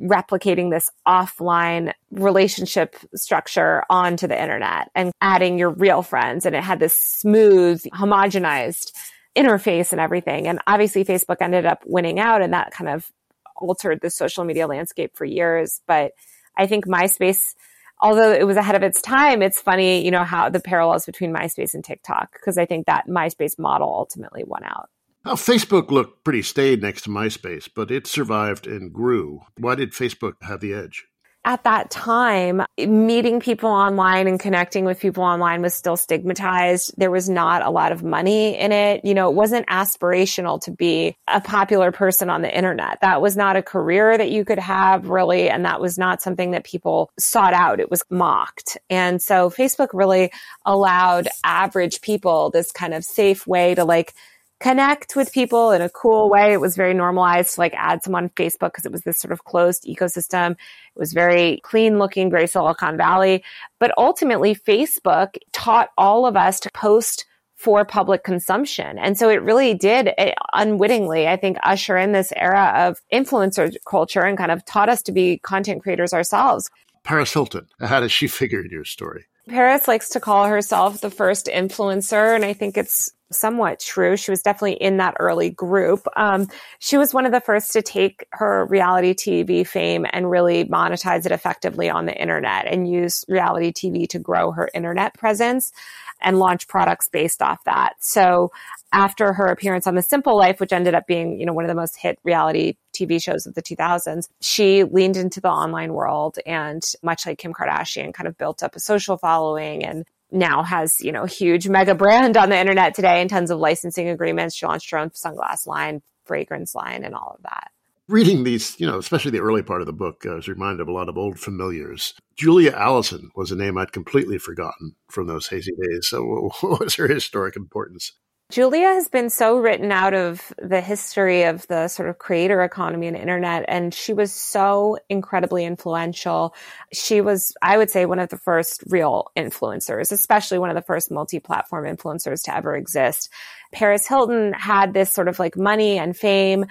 [0.00, 6.46] replicating this offline relationship structure onto the internet and adding your real friends.
[6.46, 8.92] And it had this smooth, homogenized
[9.36, 10.48] interface and everything.
[10.48, 13.10] And obviously Facebook ended up winning out and that kind of
[13.58, 15.80] altered the social media landscape for years.
[15.86, 16.12] But
[16.56, 17.54] I think MySpace,
[18.00, 21.32] although it was ahead of its time, it's funny, you know, how the parallels between
[21.32, 24.88] MySpace and TikTok, because I think that MySpace model ultimately won out.
[25.24, 29.40] Now, Facebook looked pretty staid next to MySpace, but it survived and grew.
[29.58, 31.06] Why did Facebook have the edge?
[31.46, 36.92] At that time, meeting people online and connecting with people online was still stigmatized.
[36.96, 39.04] There was not a lot of money in it.
[39.04, 43.00] You know, it wasn't aspirational to be a popular person on the internet.
[43.00, 45.48] That was not a career that you could have really.
[45.48, 47.78] And that was not something that people sought out.
[47.78, 48.76] It was mocked.
[48.90, 50.32] And so Facebook really
[50.64, 54.14] allowed average people this kind of safe way to like,
[54.60, 56.52] connect with people in a cool way.
[56.52, 59.32] It was very normalized to like add someone on Facebook because it was this sort
[59.32, 60.52] of closed ecosystem.
[60.52, 63.44] It was very clean looking, very Silicon Valley.
[63.78, 68.98] But ultimately, Facebook taught all of us to post for public consumption.
[68.98, 73.74] And so it really did it, unwittingly, I think, usher in this era of influencer
[73.88, 76.70] culture and kind of taught us to be content creators ourselves.
[77.02, 79.24] Paris Hilton, how does she figure in your story?
[79.48, 84.16] Paris likes to call herself the first influencer, and I think it's somewhat true.
[84.16, 86.06] She was definitely in that early group.
[86.16, 90.64] Um, she was one of the first to take her reality TV fame and really
[90.64, 95.72] monetize it effectively on the internet and use reality TV to grow her internet presence
[96.20, 97.94] and launch products based off that.
[98.00, 98.50] So
[98.92, 101.68] after her appearance on The Simple Life, which ended up being, you know, one of
[101.68, 106.38] the most hit reality TV shows of the 2000s, she leaned into the online world
[106.46, 111.00] and much like Kim Kardashian kind of built up a social following and now has,
[111.00, 114.54] you know, huge mega brand on the internet today and tons of licensing agreements.
[114.54, 117.70] She launched her own sunglass line, fragrance line, and all of that.
[118.08, 120.80] Reading these, you know, especially the early part of the book, uh, I was reminded
[120.80, 122.14] of a lot of old familiars.
[122.36, 126.06] Julia Allison was a name I'd completely forgotten from those hazy days.
[126.06, 128.12] So, what was her historic importance?
[128.48, 133.08] Julia has been so written out of the history of the sort of creator economy
[133.08, 136.54] and internet, and she was so incredibly influential.
[136.92, 140.82] She was, I would say, one of the first real influencers, especially one of the
[140.82, 143.30] first multi-platform influencers to ever exist.
[143.72, 146.66] Paris Hilton had this sort of like money and fame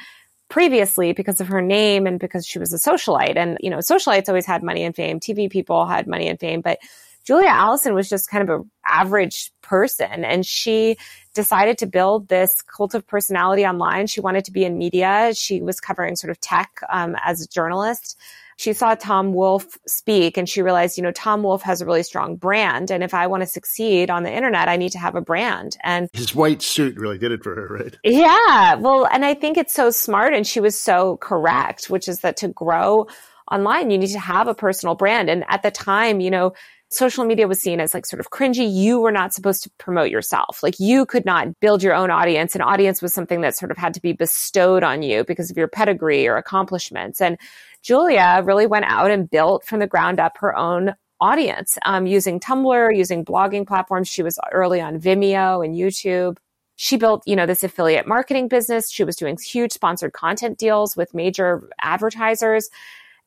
[0.47, 3.35] previously because of her name and because she was a socialite.
[3.35, 5.19] And, you know, socialites always had money and fame.
[5.19, 6.79] TV people had money and fame, but
[7.25, 10.97] Julia Allison was just kind of an average person and she
[11.33, 14.07] decided to build this cult of personality online.
[14.07, 15.33] She wanted to be in media.
[15.35, 18.17] She was covering sort of tech um, as a journalist.
[18.57, 22.03] She saw Tom Wolfe speak and she realized, you know, Tom Wolfe has a really
[22.03, 22.89] strong brand.
[22.89, 25.77] And if I want to succeed on the internet, I need to have a brand.
[25.83, 27.97] And his white suit really did it for her, right?
[28.03, 28.75] Yeah.
[28.75, 30.33] Well, and I think it's so smart.
[30.33, 33.07] And she was so correct, which is that to grow
[33.51, 35.29] online, you need to have a personal brand.
[35.29, 36.53] And at the time, you know,
[36.89, 38.71] social media was seen as like sort of cringy.
[38.71, 40.61] You were not supposed to promote yourself.
[40.61, 42.55] Like you could not build your own audience.
[42.55, 45.57] An audience was something that sort of had to be bestowed on you because of
[45.57, 47.19] your pedigree or accomplishments.
[47.19, 47.37] And
[47.81, 52.39] Julia really went out and built from the ground up her own audience um, using
[52.39, 54.07] Tumblr, using blogging platforms.
[54.07, 56.37] She was early on Vimeo and YouTube.
[56.77, 58.91] She built, you know, this affiliate marketing business.
[58.91, 62.69] She was doing huge sponsored content deals with major advertisers.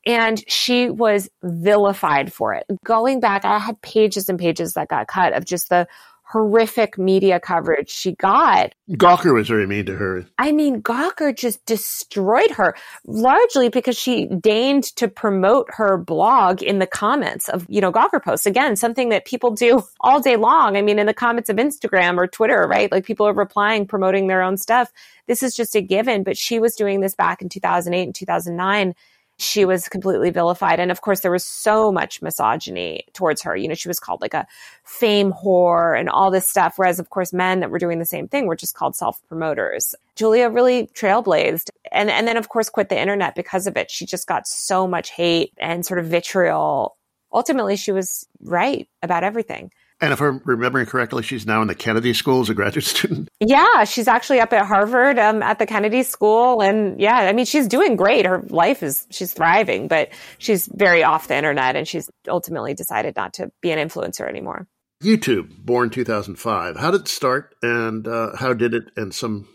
[0.07, 2.65] And she was vilified for it.
[2.85, 5.87] Going back, I had pages and pages that got cut of just the
[6.29, 8.75] horrific media coverage she got.
[8.91, 10.27] Gawker was very mean to her.
[10.37, 12.77] I mean, Gawker just destroyed her,
[13.07, 18.23] largely because she deigned to promote her blog in the comments of, you know, Gawker
[18.23, 18.45] posts.
[18.45, 20.77] Again, something that people do all day long.
[20.77, 22.93] I mean, in the comments of Instagram or Twitter, right?
[22.93, 24.93] Like people are replying, promoting their own stuff.
[25.27, 28.95] This is just a given, but she was doing this back in 2008 and 2009
[29.39, 30.81] she was completely vilified.
[30.81, 33.57] And of course, there was so much misogyny towards her.
[33.57, 34.47] You know, she was called like a
[34.85, 36.75] fame whore and all this stuff.
[36.77, 39.95] Whereas, of course, men that were doing the same thing were just called self promoters.
[40.17, 43.91] Julia really trailblazed and, and then, of course, quit the internet because of it.
[43.91, 46.97] She just got so much hate and sort of vitriol.
[47.33, 49.71] Ultimately, she was right about everything.
[50.01, 53.29] And if I'm remembering correctly, she's now in the Kennedy School as a graduate student.
[53.41, 56.61] Yeah, she's actually up at Harvard um, at the Kennedy School.
[56.61, 58.25] And yeah, I mean, she's doing great.
[58.25, 63.17] Her life is, she's thriving, but she's very off the internet and she's ultimately decided
[63.17, 64.69] not to be an influencer anymore.
[65.03, 66.77] YouTube, born 2005.
[66.77, 69.49] How did it start and uh, how did it and some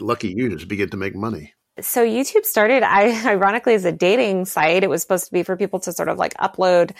[0.00, 1.54] lucky users begin to make money?
[1.80, 4.84] So YouTube started, I, ironically, as a dating site.
[4.84, 6.92] It was supposed to be for people to sort of like upload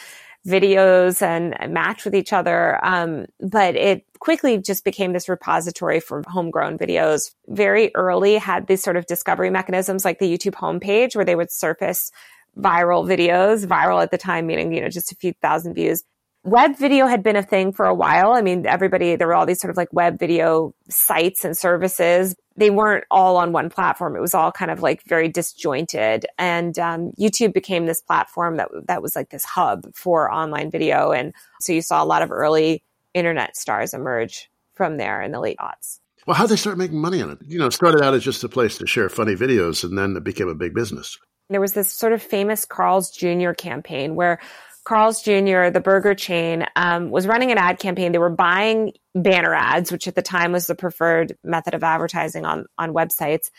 [0.47, 2.85] videos and match with each other.
[2.85, 7.33] Um, but it quickly just became this repository for homegrown videos.
[7.49, 11.51] Very early had these sort of discovery mechanisms like the YouTube homepage where they would
[11.51, 12.11] surface
[12.59, 16.05] viral videos, viral at the time, meaning, you know, just a few thousand views
[16.45, 18.33] web video had been a thing for a while.
[18.33, 22.37] I mean, everybody, there were all these sort of like web video sites and services.
[22.57, 24.17] They weren't all on one platform.
[24.17, 26.27] It was all kind of like very disjointed.
[26.39, 31.11] And um, YouTube became this platform that, that was like this hub for online video.
[31.11, 32.83] And so you saw a lot of early
[33.13, 36.01] internet stars emerge from there in the late aughts.
[36.27, 37.39] Well, how did they start making money on it?
[37.47, 40.17] You know, it started out as just a place to share funny videos, and then
[40.17, 41.19] it became a big business.
[41.51, 43.53] There was this sort of famous Carl's Jr.
[43.53, 44.41] campaign where
[44.85, 48.13] Carl's Jr., the burger chain, um, was running an ad campaign.
[48.13, 52.45] They were buying banner ads, which at the time was the preferred method of advertising
[52.45, 53.51] on, on websites.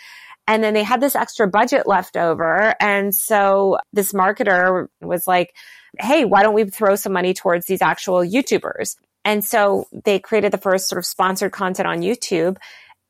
[0.47, 2.75] And then they had this extra budget left over.
[2.79, 5.55] And so this marketer was like,
[5.99, 8.95] Hey, why don't we throw some money towards these actual YouTubers?
[9.23, 12.57] And so they created the first sort of sponsored content on YouTube.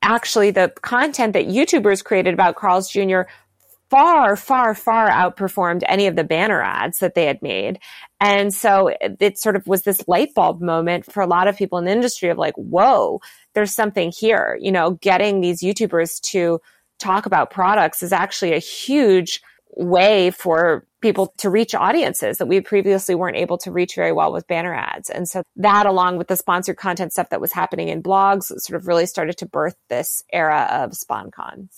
[0.01, 3.24] Actually, the content that YouTubers created about Carl's Jr
[3.96, 7.80] far, far, far outperformed any of the banner ads that they had made.
[8.20, 11.56] And so it, it, sort of was this light bulb moment for a lot of
[11.56, 13.22] people in the industry of like, whoa,
[13.54, 14.60] there's something here.
[14.60, 16.60] You know, getting these YouTubers to
[17.00, 19.41] talk about products is actually a huge
[19.78, 24.34] way for people to reach audiences that we previously weren't able to reach very well
[24.34, 25.10] with banner ads.
[25.10, 28.76] And so that along with the sponsored content stuff that was happening in blogs sort
[28.76, 31.70] of really started to birth this era of SponCon.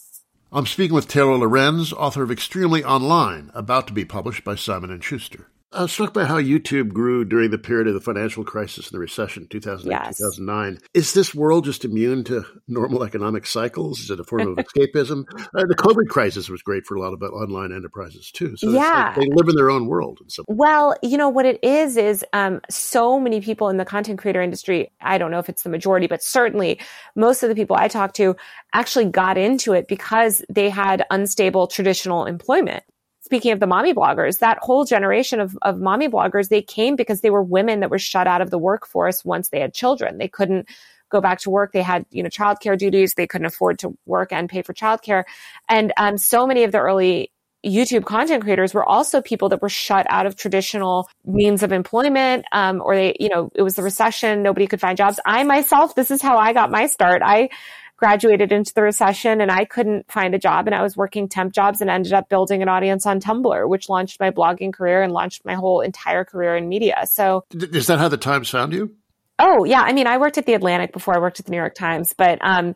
[0.49, 4.97] I'm speaking with Taylor Lorenz, author of Extremely Online, about to be published by Simon
[4.99, 5.49] & Schuster.
[5.73, 8.95] I was struck by how YouTube grew during the period of the financial crisis and
[8.95, 10.17] the recession, 2008, yes.
[10.17, 10.79] 2009.
[10.93, 13.99] Is this world just immune to normal economic cycles?
[13.99, 15.25] Is it a form of escapism?
[15.37, 18.55] Uh, the COVID crisis was great for a lot of online enterprises too.
[18.55, 19.07] So yeah.
[19.07, 20.19] Like they live in their own world.
[20.47, 24.41] Well, you know, what it is, is um, so many people in the content creator
[24.41, 26.79] industry, I don't know if it's the majority, but certainly
[27.15, 28.37] most of the people I talk to
[28.73, 32.83] actually got into it because they had unstable traditional employment
[33.27, 37.19] speaking of the mommy bloggers, that whole generation of, of mommy bloggers, they came because
[37.19, 40.17] they were women that were shut out of the workforce once they had children.
[40.17, 40.69] They couldn't
[41.09, 41.73] go back to work.
[41.73, 43.15] They had, you know, childcare duties.
[43.15, 45.25] They couldn't afford to work and pay for childcare.
[45.67, 47.33] And um, so many of the early
[47.65, 52.45] YouTube content creators were also people that were shut out of traditional means of employment,
[52.53, 54.41] um, or they, you know, it was the recession.
[54.41, 55.19] Nobody could find jobs.
[55.25, 57.21] I myself, this is how I got my start.
[57.25, 57.49] I
[57.97, 61.51] graduated into the recession and I couldn't find a job and I was working temp
[61.51, 65.11] jobs and ended up building an audience on Tumblr, which launched my blogging career and
[65.11, 67.05] launched my whole entire career in media.
[67.05, 68.95] So is that how the Times found you?
[69.39, 71.57] Oh yeah, I mean, I worked at the Atlantic before I worked at the New
[71.57, 72.75] York Times, but um,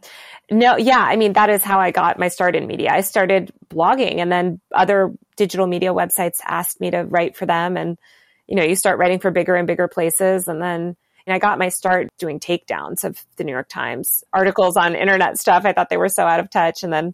[0.52, 2.90] no, yeah, I mean, that is how I got my start in media.
[2.92, 7.78] I started blogging, and then other digital media websites asked me to write for them,
[7.78, 7.98] and
[8.46, 10.96] you know, you start writing for bigger and bigger places, and then
[11.26, 15.38] and I got my start doing takedowns of the New York Times articles on internet
[15.38, 15.66] stuff.
[15.66, 16.84] I thought they were so out of touch.
[16.84, 17.14] And then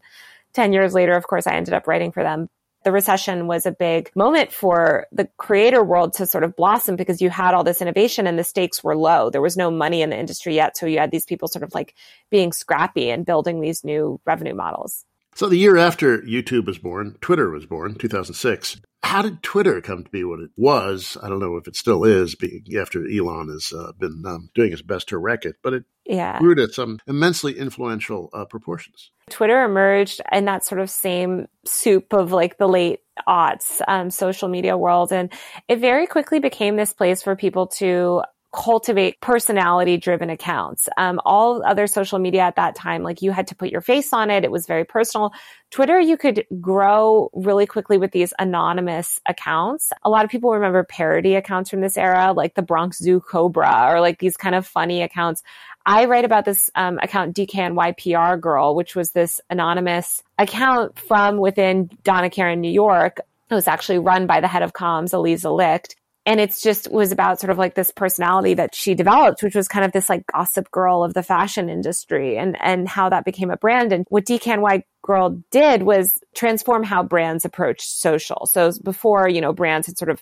[0.53, 2.49] 10 years later, of course, I ended up writing for them.
[2.83, 7.21] The recession was a big moment for the creator world to sort of blossom because
[7.21, 9.29] you had all this innovation and the stakes were low.
[9.29, 10.77] There was no money in the industry yet.
[10.77, 11.95] So you had these people sort of like
[12.29, 15.03] being scrappy and building these new revenue models.
[15.37, 18.81] So the year after YouTube was born, Twitter was born, 2006.
[19.03, 21.15] How did Twitter come to be what it was?
[21.21, 22.35] I don't know if it still is,
[22.75, 26.39] after Elon has uh, been um, doing his best to wreck it, but it yeah.
[26.39, 29.11] grew to some immensely influential uh, proportions.
[29.29, 34.47] Twitter emerged in that sort of same soup of like the late aughts um, social
[34.47, 35.31] media world, and
[35.67, 38.23] it very quickly became this place for people to
[38.53, 40.87] cultivate personality driven accounts.
[40.97, 44.13] Um, all other social media at that time, like you had to put your face
[44.13, 44.43] on it.
[44.43, 45.33] It was very personal.
[45.69, 49.91] Twitter, you could grow really quickly with these anonymous accounts.
[50.03, 53.89] A lot of people remember parody accounts from this era, like the Bronx Zoo Cobra
[53.89, 55.43] or like these kind of funny accounts.
[55.85, 61.89] I write about this um, account DKNY Girl, which was this anonymous account from within
[62.03, 63.19] Donna Karan, New York.
[63.49, 65.95] It was actually run by the head of comms, Aliza Licht
[66.27, 69.69] and it's just was about sort of like this personality that she developed which was
[69.69, 73.49] kind of this like gossip girl of the fashion industry and and how that became
[73.49, 73.93] a brand.
[73.93, 78.45] And what DKNY girl did was transform how brands approach social.
[78.45, 80.21] So before you know brands had sort of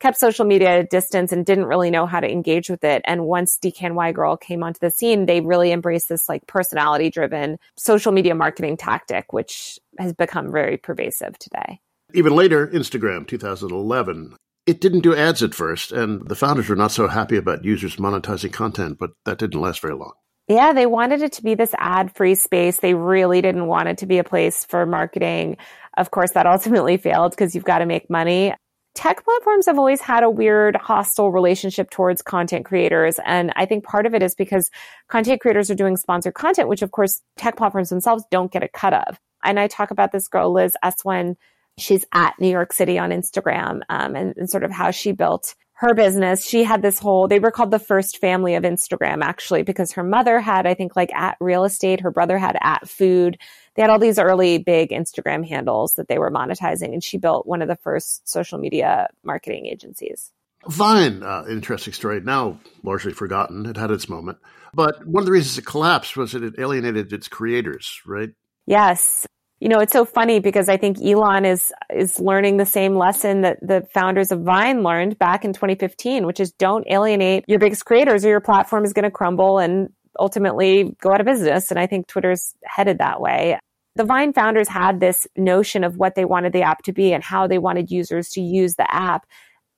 [0.00, 3.00] kept social media at a distance and didn't really know how to engage with it.
[3.04, 7.58] And once DKNY girl came onto the scene they really embraced this like personality driven
[7.76, 11.80] social media marketing tactic which has become very pervasive today.
[12.12, 14.36] Even later, Instagram 2011
[14.66, 17.96] it didn't do ads at first, and the founders were not so happy about users
[17.96, 20.12] monetizing content, but that didn't last very long.
[20.48, 22.78] Yeah, they wanted it to be this ad free space.
[22.78, 25.56] They really didn't want it to be a place for marketing.
[25.96, 28.54] Of course, that ultimately failed because you've got to make money.
[28.94, 33.18] Tech platforms have always had a weird hostile relationship towards content creators.
[33.24, 34.70] And I think part of it is because
[35.08, 38.68] content creators are doing sponsored content, which of course tech platforms themselves don't get a
[38.68, 39.18] cut of.
[39.42, 41.34] And I talk about this girl, Liz Eswein,
[41.78, 45.54] she's at New York City on Instagram um, and, and, sort of how she built
[45.74, 46.46] her business.
[46.46, 50.04] She had this whole, they were called the first family of Instagram actually, because her
[50.04, 53.38] mother had, I think, like at real estate, her brother had at food.
[53.74, 57.46] They had all these early big Instagram handles that they were monetizing, and she built
[57.46, 60.30] one of the first social media marketing agencies.
[60.68, 62.20] Vine, uh, interesting story.
[62.20, 63.66] Now largely forgotten.
[63.66, 64.38] It had its moment.
[64.72, 68.30] But one of the reasons it collapsed was that it alienated its creators, right?
[68.66, 69.26] Yes
[69.64, 73.40] you know, it's so funny because I think Elon is is learning the same lesson
[73.40, 77.86] that the founders of Vine learned back in 2015, which is don't alienate your biggest
[77.86, 79.88] creators or your platform is going to crumble and
[80.20, 81.70] ultimately go out of business.
[81.70, 83.58] And I think Twitter's headed that way.
[83.96, 87.24] The Vine founders had this notion of what they wanted the app to be and
[87.24, 89.24] how they wanted users to use the app.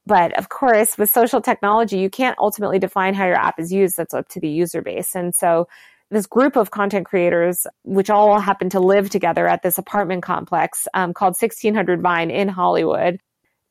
[0.04, 3.96] But of course, with social technology, you can't ultimately define how your app is used.
[3.96, 5.14] That's up to the user base.
[5.14, 5.68] And so
[6.10, 10.86] this group of content creators, which all happened to live together at this apartment complex
[10.94, 13.18] um, called 1600 Vine in Hollywood,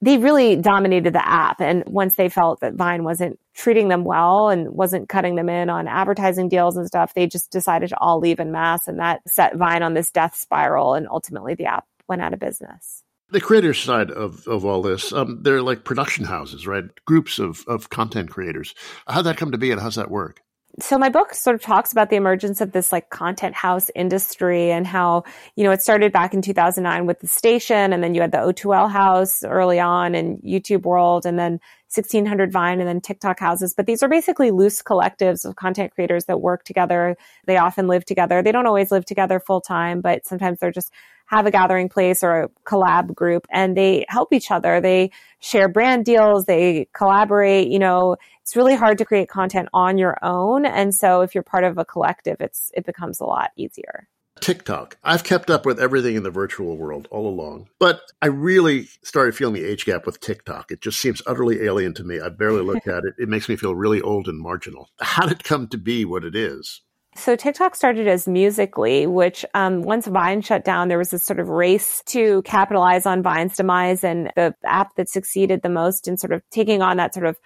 [0.01, 1.61] they really dominated the app.
[1.61, 5.69] And once they felt that Vine wasn't treating them well and wasn't cutting them in
[5.69, 8.88] on advertising deals and stuff, they just decided to all leave in mass.
[8.88, 10.93] And that set Vine on this death spiral.
[10.93, 13.03] And ultimately, the app went out of business.
[13.29, 16.83] The creator side of, of all this, um, they're like production houses, right?
[17.05, 18.75] Groups of, of content creators.
[19.07, 20.41] How'd that come to be and how's that work?
[20.80, 24.71] So my book sort of talks about the emergence of this like content house industry
[24.71, 25.23] and how,
[25.55, 28.38] you know, it started back in 2009 with the station and then you had the
[28.39, 31.59] O2L house early on and YouTube world and then
[31.93, 33.73] 1600 Vine and then TikTok houses.
[33.73, 37.15] But these are basically loose collectives of content creators that work together.
[37.45, 38.41] They often live together.
[38.41, 40.91] They don't always live together full time, but sometimes they're just
[41.26, 44.80] have a gathering place or a collab group and they help each other.
[44.80, 46.45] They share brand deals.
[46.45, 47.67] They collaborate.
[47.67, 50.65] You know, it's really hard to create content on your own.
[50.65, 54.07] And so if you're part of a collective, it's, it becomes a lot easier.
[54.41, 54.97] TikTok.
[55.03, 59.36] I've kept up with everything in the virtual world all along, but I really started
[59.36, 60.71] feeling the age gap with TikTok.
[60.71, 62.19] It just seems utterly alien to me.
[62.19, 63.15] I barely look at it.
[63.17, 64.89] It makes me feel really old and marginal.
[64.99, 66.82] How did it come to be what it is?
[67.18, 71.39] So TikTok started as Musical.ly, which um, once Vine shut down, there was this sort
[71.39, 76.18] of race to capitalize on Vine's demise, and the app that succeeded the most in
[76.18, 77.38] sort of taking on that sort of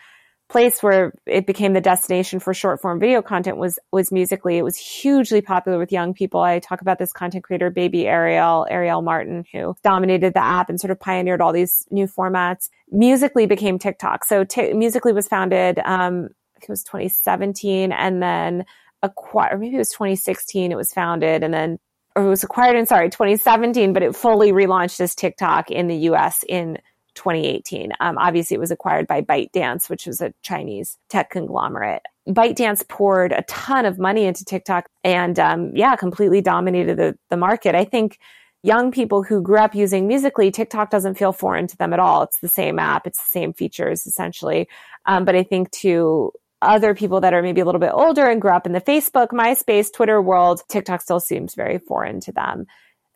[0.49, 4.57] place where it became the destination for short form video content was was Musical.ly.
[4.57, 6.41] It was hugely popular with young people.
[6.41, 10.79] I talk about this content creator, Baby Ariel, Ariel Martin, who dominated the app and
[10.79, 12.69] sort of pioneered all these new formats.
[12.91, 14.25] Musical.ly became TikTok.
[14.25, 18.65] So t- Musical.ly was founded, um, it was 2017, and then
[19.01, 21.79] acquired, or maybe it was 2016 it was founded and then,
[22.15, 25.95] or it was acquired in, sorry, 2017, but it fully relaunched as TikTok in the
[25.95, 26.77] US in
[27.15, 27.91] 2018.
[27.99, 32.01] Um, obviously, it was acquired by ByteDance, which was a Chinese tech conglomerate.
[32.27, 37.37] ByteDance poured a ton of money into TikTok and, um, yeah, completely dominated the, the
[37.37, 37.75] market.
[37.75, 38.19] I think
[38.63, 42.23] young people who grew up using Musical.ly, TikTok doesn't feel foreign to them at all.
[42.23, 44.67] It's the same app, it's the same features essentially.
[45.05, 46.31] Um, but I think to
[46.61, 49.29] other people that are maybe a little bit older and grew up in the Facebook,
[49.29, 52.65] MySpace, Twitter world, TikTok still seems very foreign to them.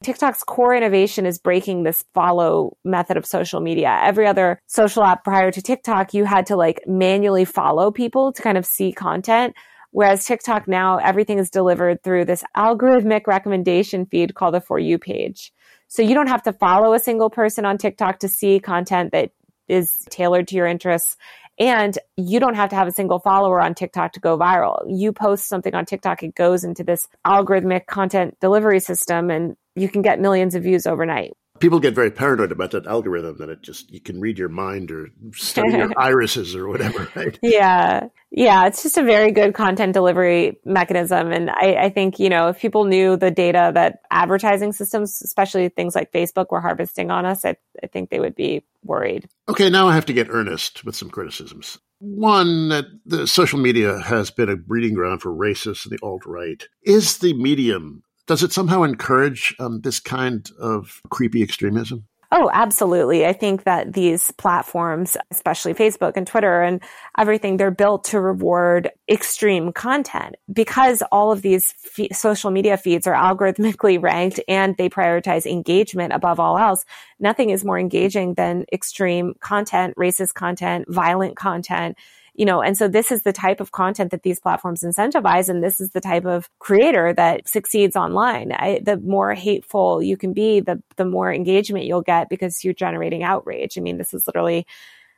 [0.04, 4.00] TikTok's core innovation is breaking this follow method of social media.
[4.04, 8.42] Every other social app prior to TikTok, you had to like manually follow people to
[8.42, 9.56] kind of see content.
[9.92, 14.98] Whereas TikTok now, everything is delivered through this algorithmic recommendation feed called the For You
[14.98, 15.54] page.
[15.88, 19.32] So you don't have to follow a single person on TikTok to see content that
[19.68, 21.16] is tailored to your interests.
[21.60, 24.84] And you don't have to have a single follower on TikTok to go viral.
[24.88, 29.90] You post something on TikTok, it goes into this algorithmic content delivery system and you
[29.90, 31.34] can get millions of views overnight.
[31.60, 34.92] People get very paranoid about that algorithm that it just you can read your mind
[34.92, 37.38] or study your irises or whatever right?
[37.44, 38.08] Yeah.
[38.32, 38.66] Yeah.
[38.66, 41.32] It's just a very good content delivery mechanism.
[41.32, 45.70] And I, I, think you know if people knew the data that advertising systems especially
[45.70, 49.28] things like facebook were harvesting on us i, I think they would be worried.
[49.48, 51.80] Okay now i have to get earnest with some criticisms.
[52.00, 56.68] One that the social media has been a breeding ground for racists and the alt-right.
[56.84, 62.08] Is the medium does it somehow encourage um, this kind of creepy extremism?
[62.36, 63.28] Oh, absolutely.
[63.28, 66.82] I think that these platforms, especially Facebook and Twitter and
[67.16, 71.76] everything, they're built to reward extreme content because all of these
[72.12, 76.86] social media feeds are algorithmically ranked and they prioritize engagement above all else.
[77.20, 82.00] Nothing is more engaging than extreme content, racist content, violent content
[82.36, 85.50] you know, and so this is the type of content that these platforms incentivize.
[85.50, 88.52] And this is the type of creator that succeeds online.
[88.52, 92.74] I, the more hateful you can be, the, the more engagement you'll get because you're
[92.74, 93.78] generating outrage.
[93.78, 94.66] I mean, this is literally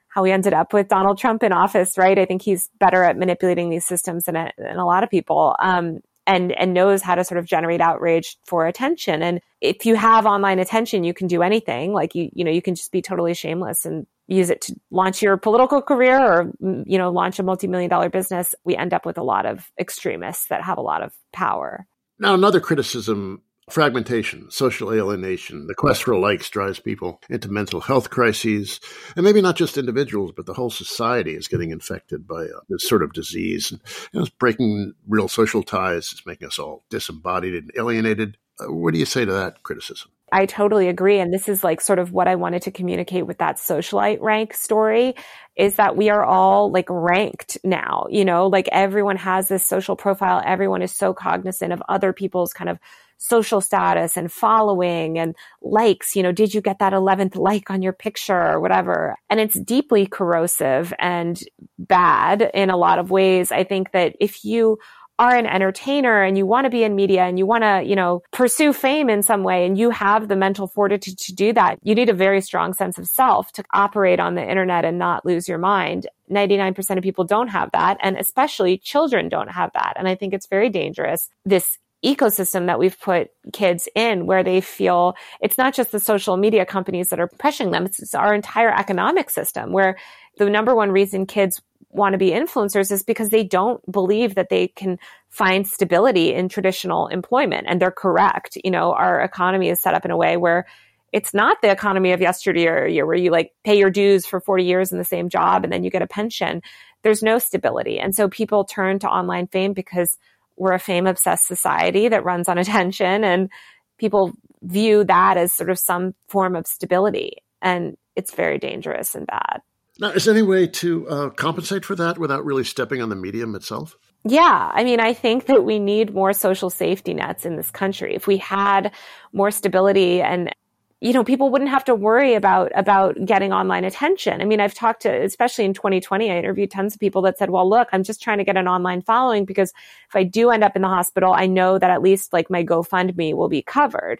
[0.09, 2.19] how we ended up with Donald Trump in office, right?
[2.19, 5.55] I think he's better at manipulating these systems than a, than a lot of people.
[5.59, 9.95] Um, and and knows how to sort of generate outrage for attention and if you
[9.95, 12.99] have online attention you can do anything like you you know you can just be
[12.99, 16.51] totally shameless and use it to launch your political career or
[16.85, 20.47] you know launch a multi-million dollar business we end up with a lot of extremists
[20.47, 21.85] that have a lot of power.
[22.19, 28.11] Now another criticism fragmentation social alienation the quest for likes drives people into mental health
[28.11, 28.79] crises.
[29.15, 32.87] And maybe not just individuals but the whole society is getting infected by uh, this
[32.87, 33.71] sort of disease.
[33.71, 33.81] And
[34.13, 36.11] you know, it's breaking real social ties.
[36.11, 40.47] It's making us all disembodied and alienated what do you say to that criticism I
[40.47, 41.19] totally agree.
[41.19, 44.53] And this is like sort of what I wanted to communicate with that socialite rank
[44.53, 45.15] story
[45.55, 49.95] is that we are all like ranked now, you know, like everyone has this social
[49.95, 50.41] profile.
[50.43, 52.79] Everyone is so cognizant of other people's kind of
[53.17, 56.15] social status and following and likes.
[56.15, 59.15] You know, did you get that 11th like on your picture or whatever?
[59.29, 61.41] And it's deeply corrosive and
[61.79, 63.51] bad in a lot of ways.
[63.51, 64.79] I think that if you
[65.17, 67.95] are an entertainer and you want to be in media and you want to, you
[67.95, 71.79] know, pursue fame in some way and you have the mental fortitude to do that,
[71.83, 75.25] you need a very strong sense of self to operate on the internet and not
[75.25, 76.07] lose your mind.
[76.29, 77.97] 99% of people don't have that.
[78.01, 79.93] And especially children don't have that.
[79.95, 81.29] And I think it's very dangerous.
[81.45, 86.37] This ecosystem that we've put kids in where they feel it's not just the social
[86.37, 87.85] media companies that are pressuring them.
[87.85, 89.97] It's, it's our entire economic system where
[90.37, 91.61] the number one reason kids
[91.95, 96.49] want to be influencers is because they don't believe that they can find stability in
[96.49, 97.65] traditional employment.
[97.67, 98.57] And they're correct.
[98.63, 100.65] You know, our economy is set up in a way where
[101.13, 104.91] it's not the economy of yesteryear where you like pay your dues for 40 years
[104.91, 106.61] in the same job and then you get a pension.
[107.03, 107.99] There's no stability.
[107.99, 110.17] And so people turn to online fame because
[110.57, 113.49] we're a fame obsessed society that runs on attention and
[113.97, 117.37] people view that as sort of some form of stability.
[117.61, 119.61] And it's very dangerous and bad.
[119.99, 123.15] Now, is there any way to uh, compensate for that without really stepping on the
[123.15, 123.97] medium itself?
[124.27, 128.15] Yeah, I mean, I think that we need more social safety nets in this country.
[128.15, 128.91] If we had
[129.33, 130.53] more stability and
[131.01, 134.41] you know, people wouldn't have to worry about about getting online attention.
[134.41, 137.49] I mean, I've talked to, especially in 2020, I interviewed tons of people that said,
[137.51, 139.71] "Well, look, I'm just trying to get an online following because
[140.09, 142.63] if I do end up in the hospital, I know that at least like my
[142.63, 144.19] GoFundMe will be covered."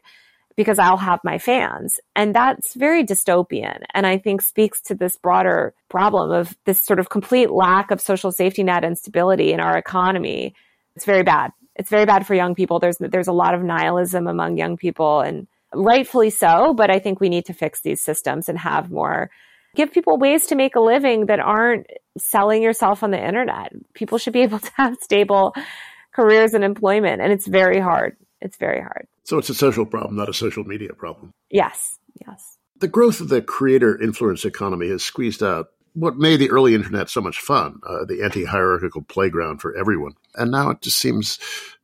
[0.55, 1.99] Because I'll have my fans.
[2.15, 3.83] And that's very dystopian.
[3.93, 7.99] And I think speaks to this broader problem of this sort of complete lack of
[7.99, 10.55] social safety net and stability in our economy.
[10.95, 11.51] It's very bad.
[11.75, 12.79] It's very bad for young people.
[12.79, 16.73] There's, there's a lot of nihilism among young people and rightfully so.
[16.73, 19.29] But I think we need to fix these systems and have more,
[19.75, 21.87] give people ways to make a living that aren't
[22.17, 23.73] selling yourself on the internet.
[23.93, 25.53] People should be able to have stable
[26.13, 27.21] careers and employment.
[27.21, 28.15] And it's very hard.
[28.41, 29.07] It's very hard.
[29.23, 31.33] So it's a social problem, not a social media problem.
[31.49, 32.57] Yes, yes.
[32.79, 37.09] The growth of the creator influence economy has squeezed out what made the early internet
[37.09, 40.13] so much fun, uh, the anti hierarchical playground for everyone.
[40.35, 41.39] And now it just seems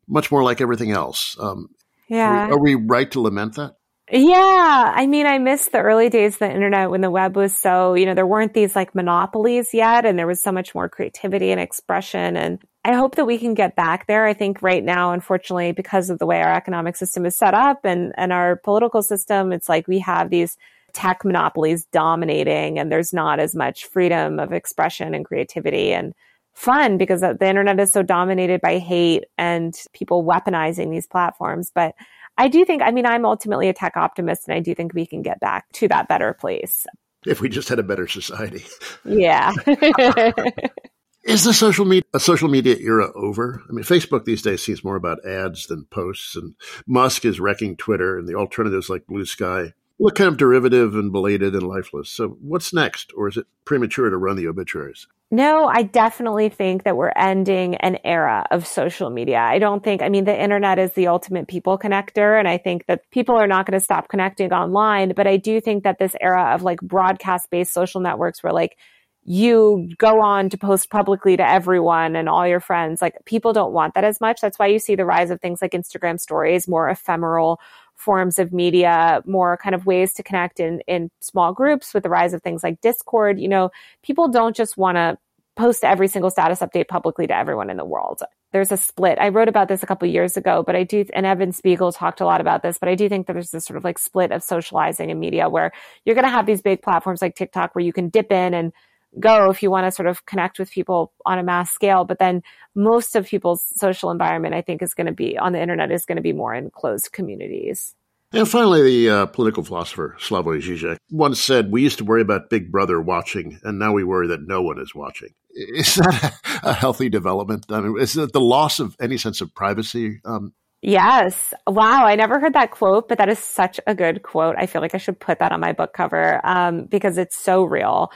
[0.08, 1.38] much more like everything else.
[1.40, 1.70] Um,
[2.10, 2.48] yeah.
[2.48, 3.76] Are we, are we right to lament that?
[4.12, 4.92] Yeah.
[4.94, 7.94] I mean, I miss the early days of the internet when the web was so,
[7.94, 11.52] you know, there weren't these like monopolies yet and there was so much more creativity
[11.52, 12.36] and expression.
[12.36, 14.26] And I hope that we can get back there.
[14.26, 17.86] I think right now, unfortunately, because of the way our economic system is set up
[17.86, 20.58] and, and our political system, it's like we have these
[20.94, 26.14] tech monopolies dominating and there's not as much freedom of expression and creativity and
[26.54, 31.72] fun because the internet is so dominated by hate and people weaponizing these platforms.
[31.74, 31.94] But
[32.38, 35.06] I do think, I mean, I'm ultimately a tech optimist and I do think we
[35.06, 36.86] can get back to that better place.
[37.26, 38.66] If we just had a better society.
[39.06, 39.54] Yeah.
[41.24, 43.62] Is the social media social media era over?
[43.70, 46.56] I mean, Facebook these days seems more about ads than posts, and
[46.88, 51.12] Musk is wrecking Twitter, and the alternatives like Blue Sky look kind of derivative and
[51.12, 52.10] belated and lifeless.
[52.10, 55.08] So, what's next, or is it premature to run the obituaries?
[55.34, 59.40] No, I definitely think that we're ending an era of social media.
[59.40, 62.38] I don't think, I mean, the internet is the ultimate people connector.
[62.38, 65.14] And I think that people are not going to stop connecting online.
[65.16, 68.76] But I do think that this era of like broadcast based social networks where like
[69.24, 73.02] you go on to post publicly to everyone and all your friends.
[73.02, 74.42] Like people don't want that as much.
[74.42, 77.60] That's why you see the rise of things like Instagram stories, more ephemeral
[77.96, 82.10] forms of media, more kind of ways to connect in, in small groups with the
[82.10, 83.40] rise of things like Discord.
[83.40, 83.70] You know,
[84.02, 85.18] people don't just want to
[85.56, 88.24] post every single status update publicly to everyone in the world.
[88.52, 89.20] There's a split.
[89.20, 92.22] I wrote about this a couple years ago, but I do, and Evan Spiegel talked
[92.22, 94.32] a lot about this, but I do think that there's this sort of like split
[94.32, 95.72] of socializing in media where
[96.04, 98.74] you're going to have these big platforms like TikTok where you can dip in and
[99.20, 102.06] go if you want to sort of connect with people on a mass scale.
[102.06, 102.42] But then
[102.76, 106.06] most of people's social environment, I think, is going to be on the internet is
[106.06, 107.96] going to be more in closed communities.
[108.34, 112.50] And finally, the uh, political philosopher Slavoj Žižek once said, "We used to worry about
[112.50, 116.70] Big Brother watching, and now we worry that no one is watching." Is that a,
[116.70, 117.66] a healthy development?
[117.70, 120.22] I mean, is it the loss of any sense of privacy?
[120.24, 121.54] Um, Yes.
[121.68, 122.06] Wow.
[122.06, 124.56] I never heard that quote, but that is such a good quote.
[124.58, 127.64] I feel like I should put that on my book cover um, because it's so
[127.64, 128.12] real.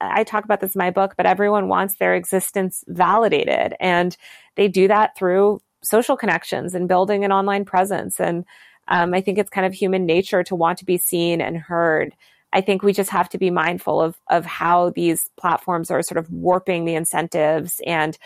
[0.00, 3.74] I talk about this in my book, but everyone wants their existence validated.
[3.80, 4.16] And
[4.56, 8.20] they do that through social connections and building an online presence.
[8.20, 8.44] And
[8.88, 12.14] um, I think it's kind of human nature to want to be seen and heard.
[12.52, 16.18] I think we just have to be mindful of, of how these platforms are sort
[16.18, 18.16] of warping the incentives and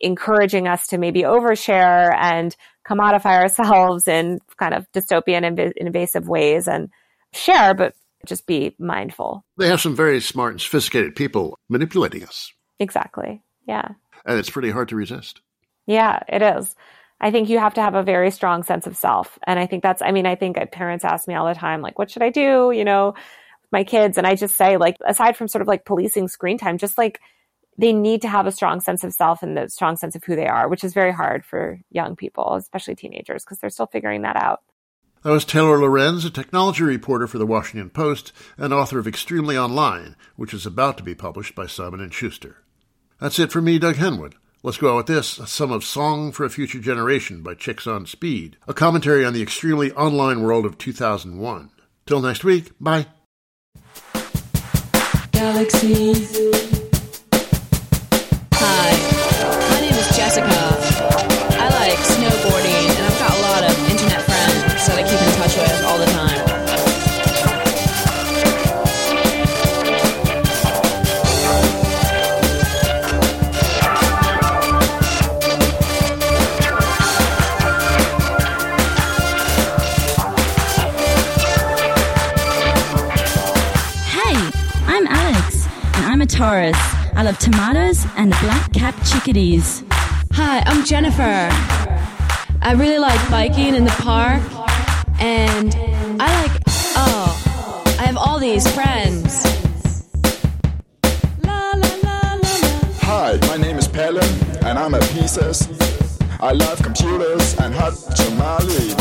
[0.00, 2.56] encouraging us to maybe overshare and
[2.86, 6.90] commodify ourselves in kind of dystopian and invasive ways and
[7.32, 7.94] share, but
[8.26, 9.44] just be mindful.
[9.56, 12.52] They have some very smart and sophisticated people manipulating us.
[12.78, 13.42] Exactly.
[13.66, 13.88] Yeah.
[14.24, 15.40] And it's pretty hard to resist.
[15.86, 16.74] Yeah, it is.
[17.20, 19.38] I think you have to have a very strong sense of self.
[19.46, 21.98] And I think that's, I mean, I think parents ask me all the time, like,
[21.98, 22.72] what should I do?
[22.74, 23.14] You know,
[23.70, 24.18] my kids.
[24.18, 27.20] And I just say, like, aside from sort of like policing screen time, just like
[27.78, 30.36] they need to have a strong sense of self and a strong sense of who
[30.36, 34.22] they are, which is very hard for young people, especially teenagers, because they're still figuring
[34.22, 34.62] that out.
[35.22, 39.56] That was Taylor Lorenz, a technology reporter for the Washington Post and author of Extremely
[39.56, 42.56] Online, which is about to be published by Simon & Schuster.
[43.20, 44.32] That's it for me, Doug Henwood.
[44.64, 48.04] Let's go out with this, some of Song for a Future Generation by Chicks on
[48.04, 51.70] Speed, a commentary on the extremely online world of 2001.
[52.04, 53.06] Till next week, bye.
[55.30, 56.36] Galaxies.
[58.54, 59.11] Hi,
[86.52, 86.76] Taurus.
[87.16, 89.82] I love tomatoes and black capped chickadees.
[90.32, 91.48] Hi, I'm Jennifer.
[92.60, 94.42] I really like biking in the park,
[95.18, 95.74] and
[96.20, 96.62] I like,
[96.94, 99.46] oh, I have all these friends.
[103.00, 104.22] Hi, my name is Pelle,
[104.66, 105.66] and I'm a Pisces.
[106.38, 108.92] I love computers and hot tamale.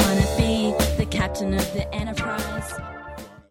[0.00, 2.23] Wanna be the captain of the Enterprise?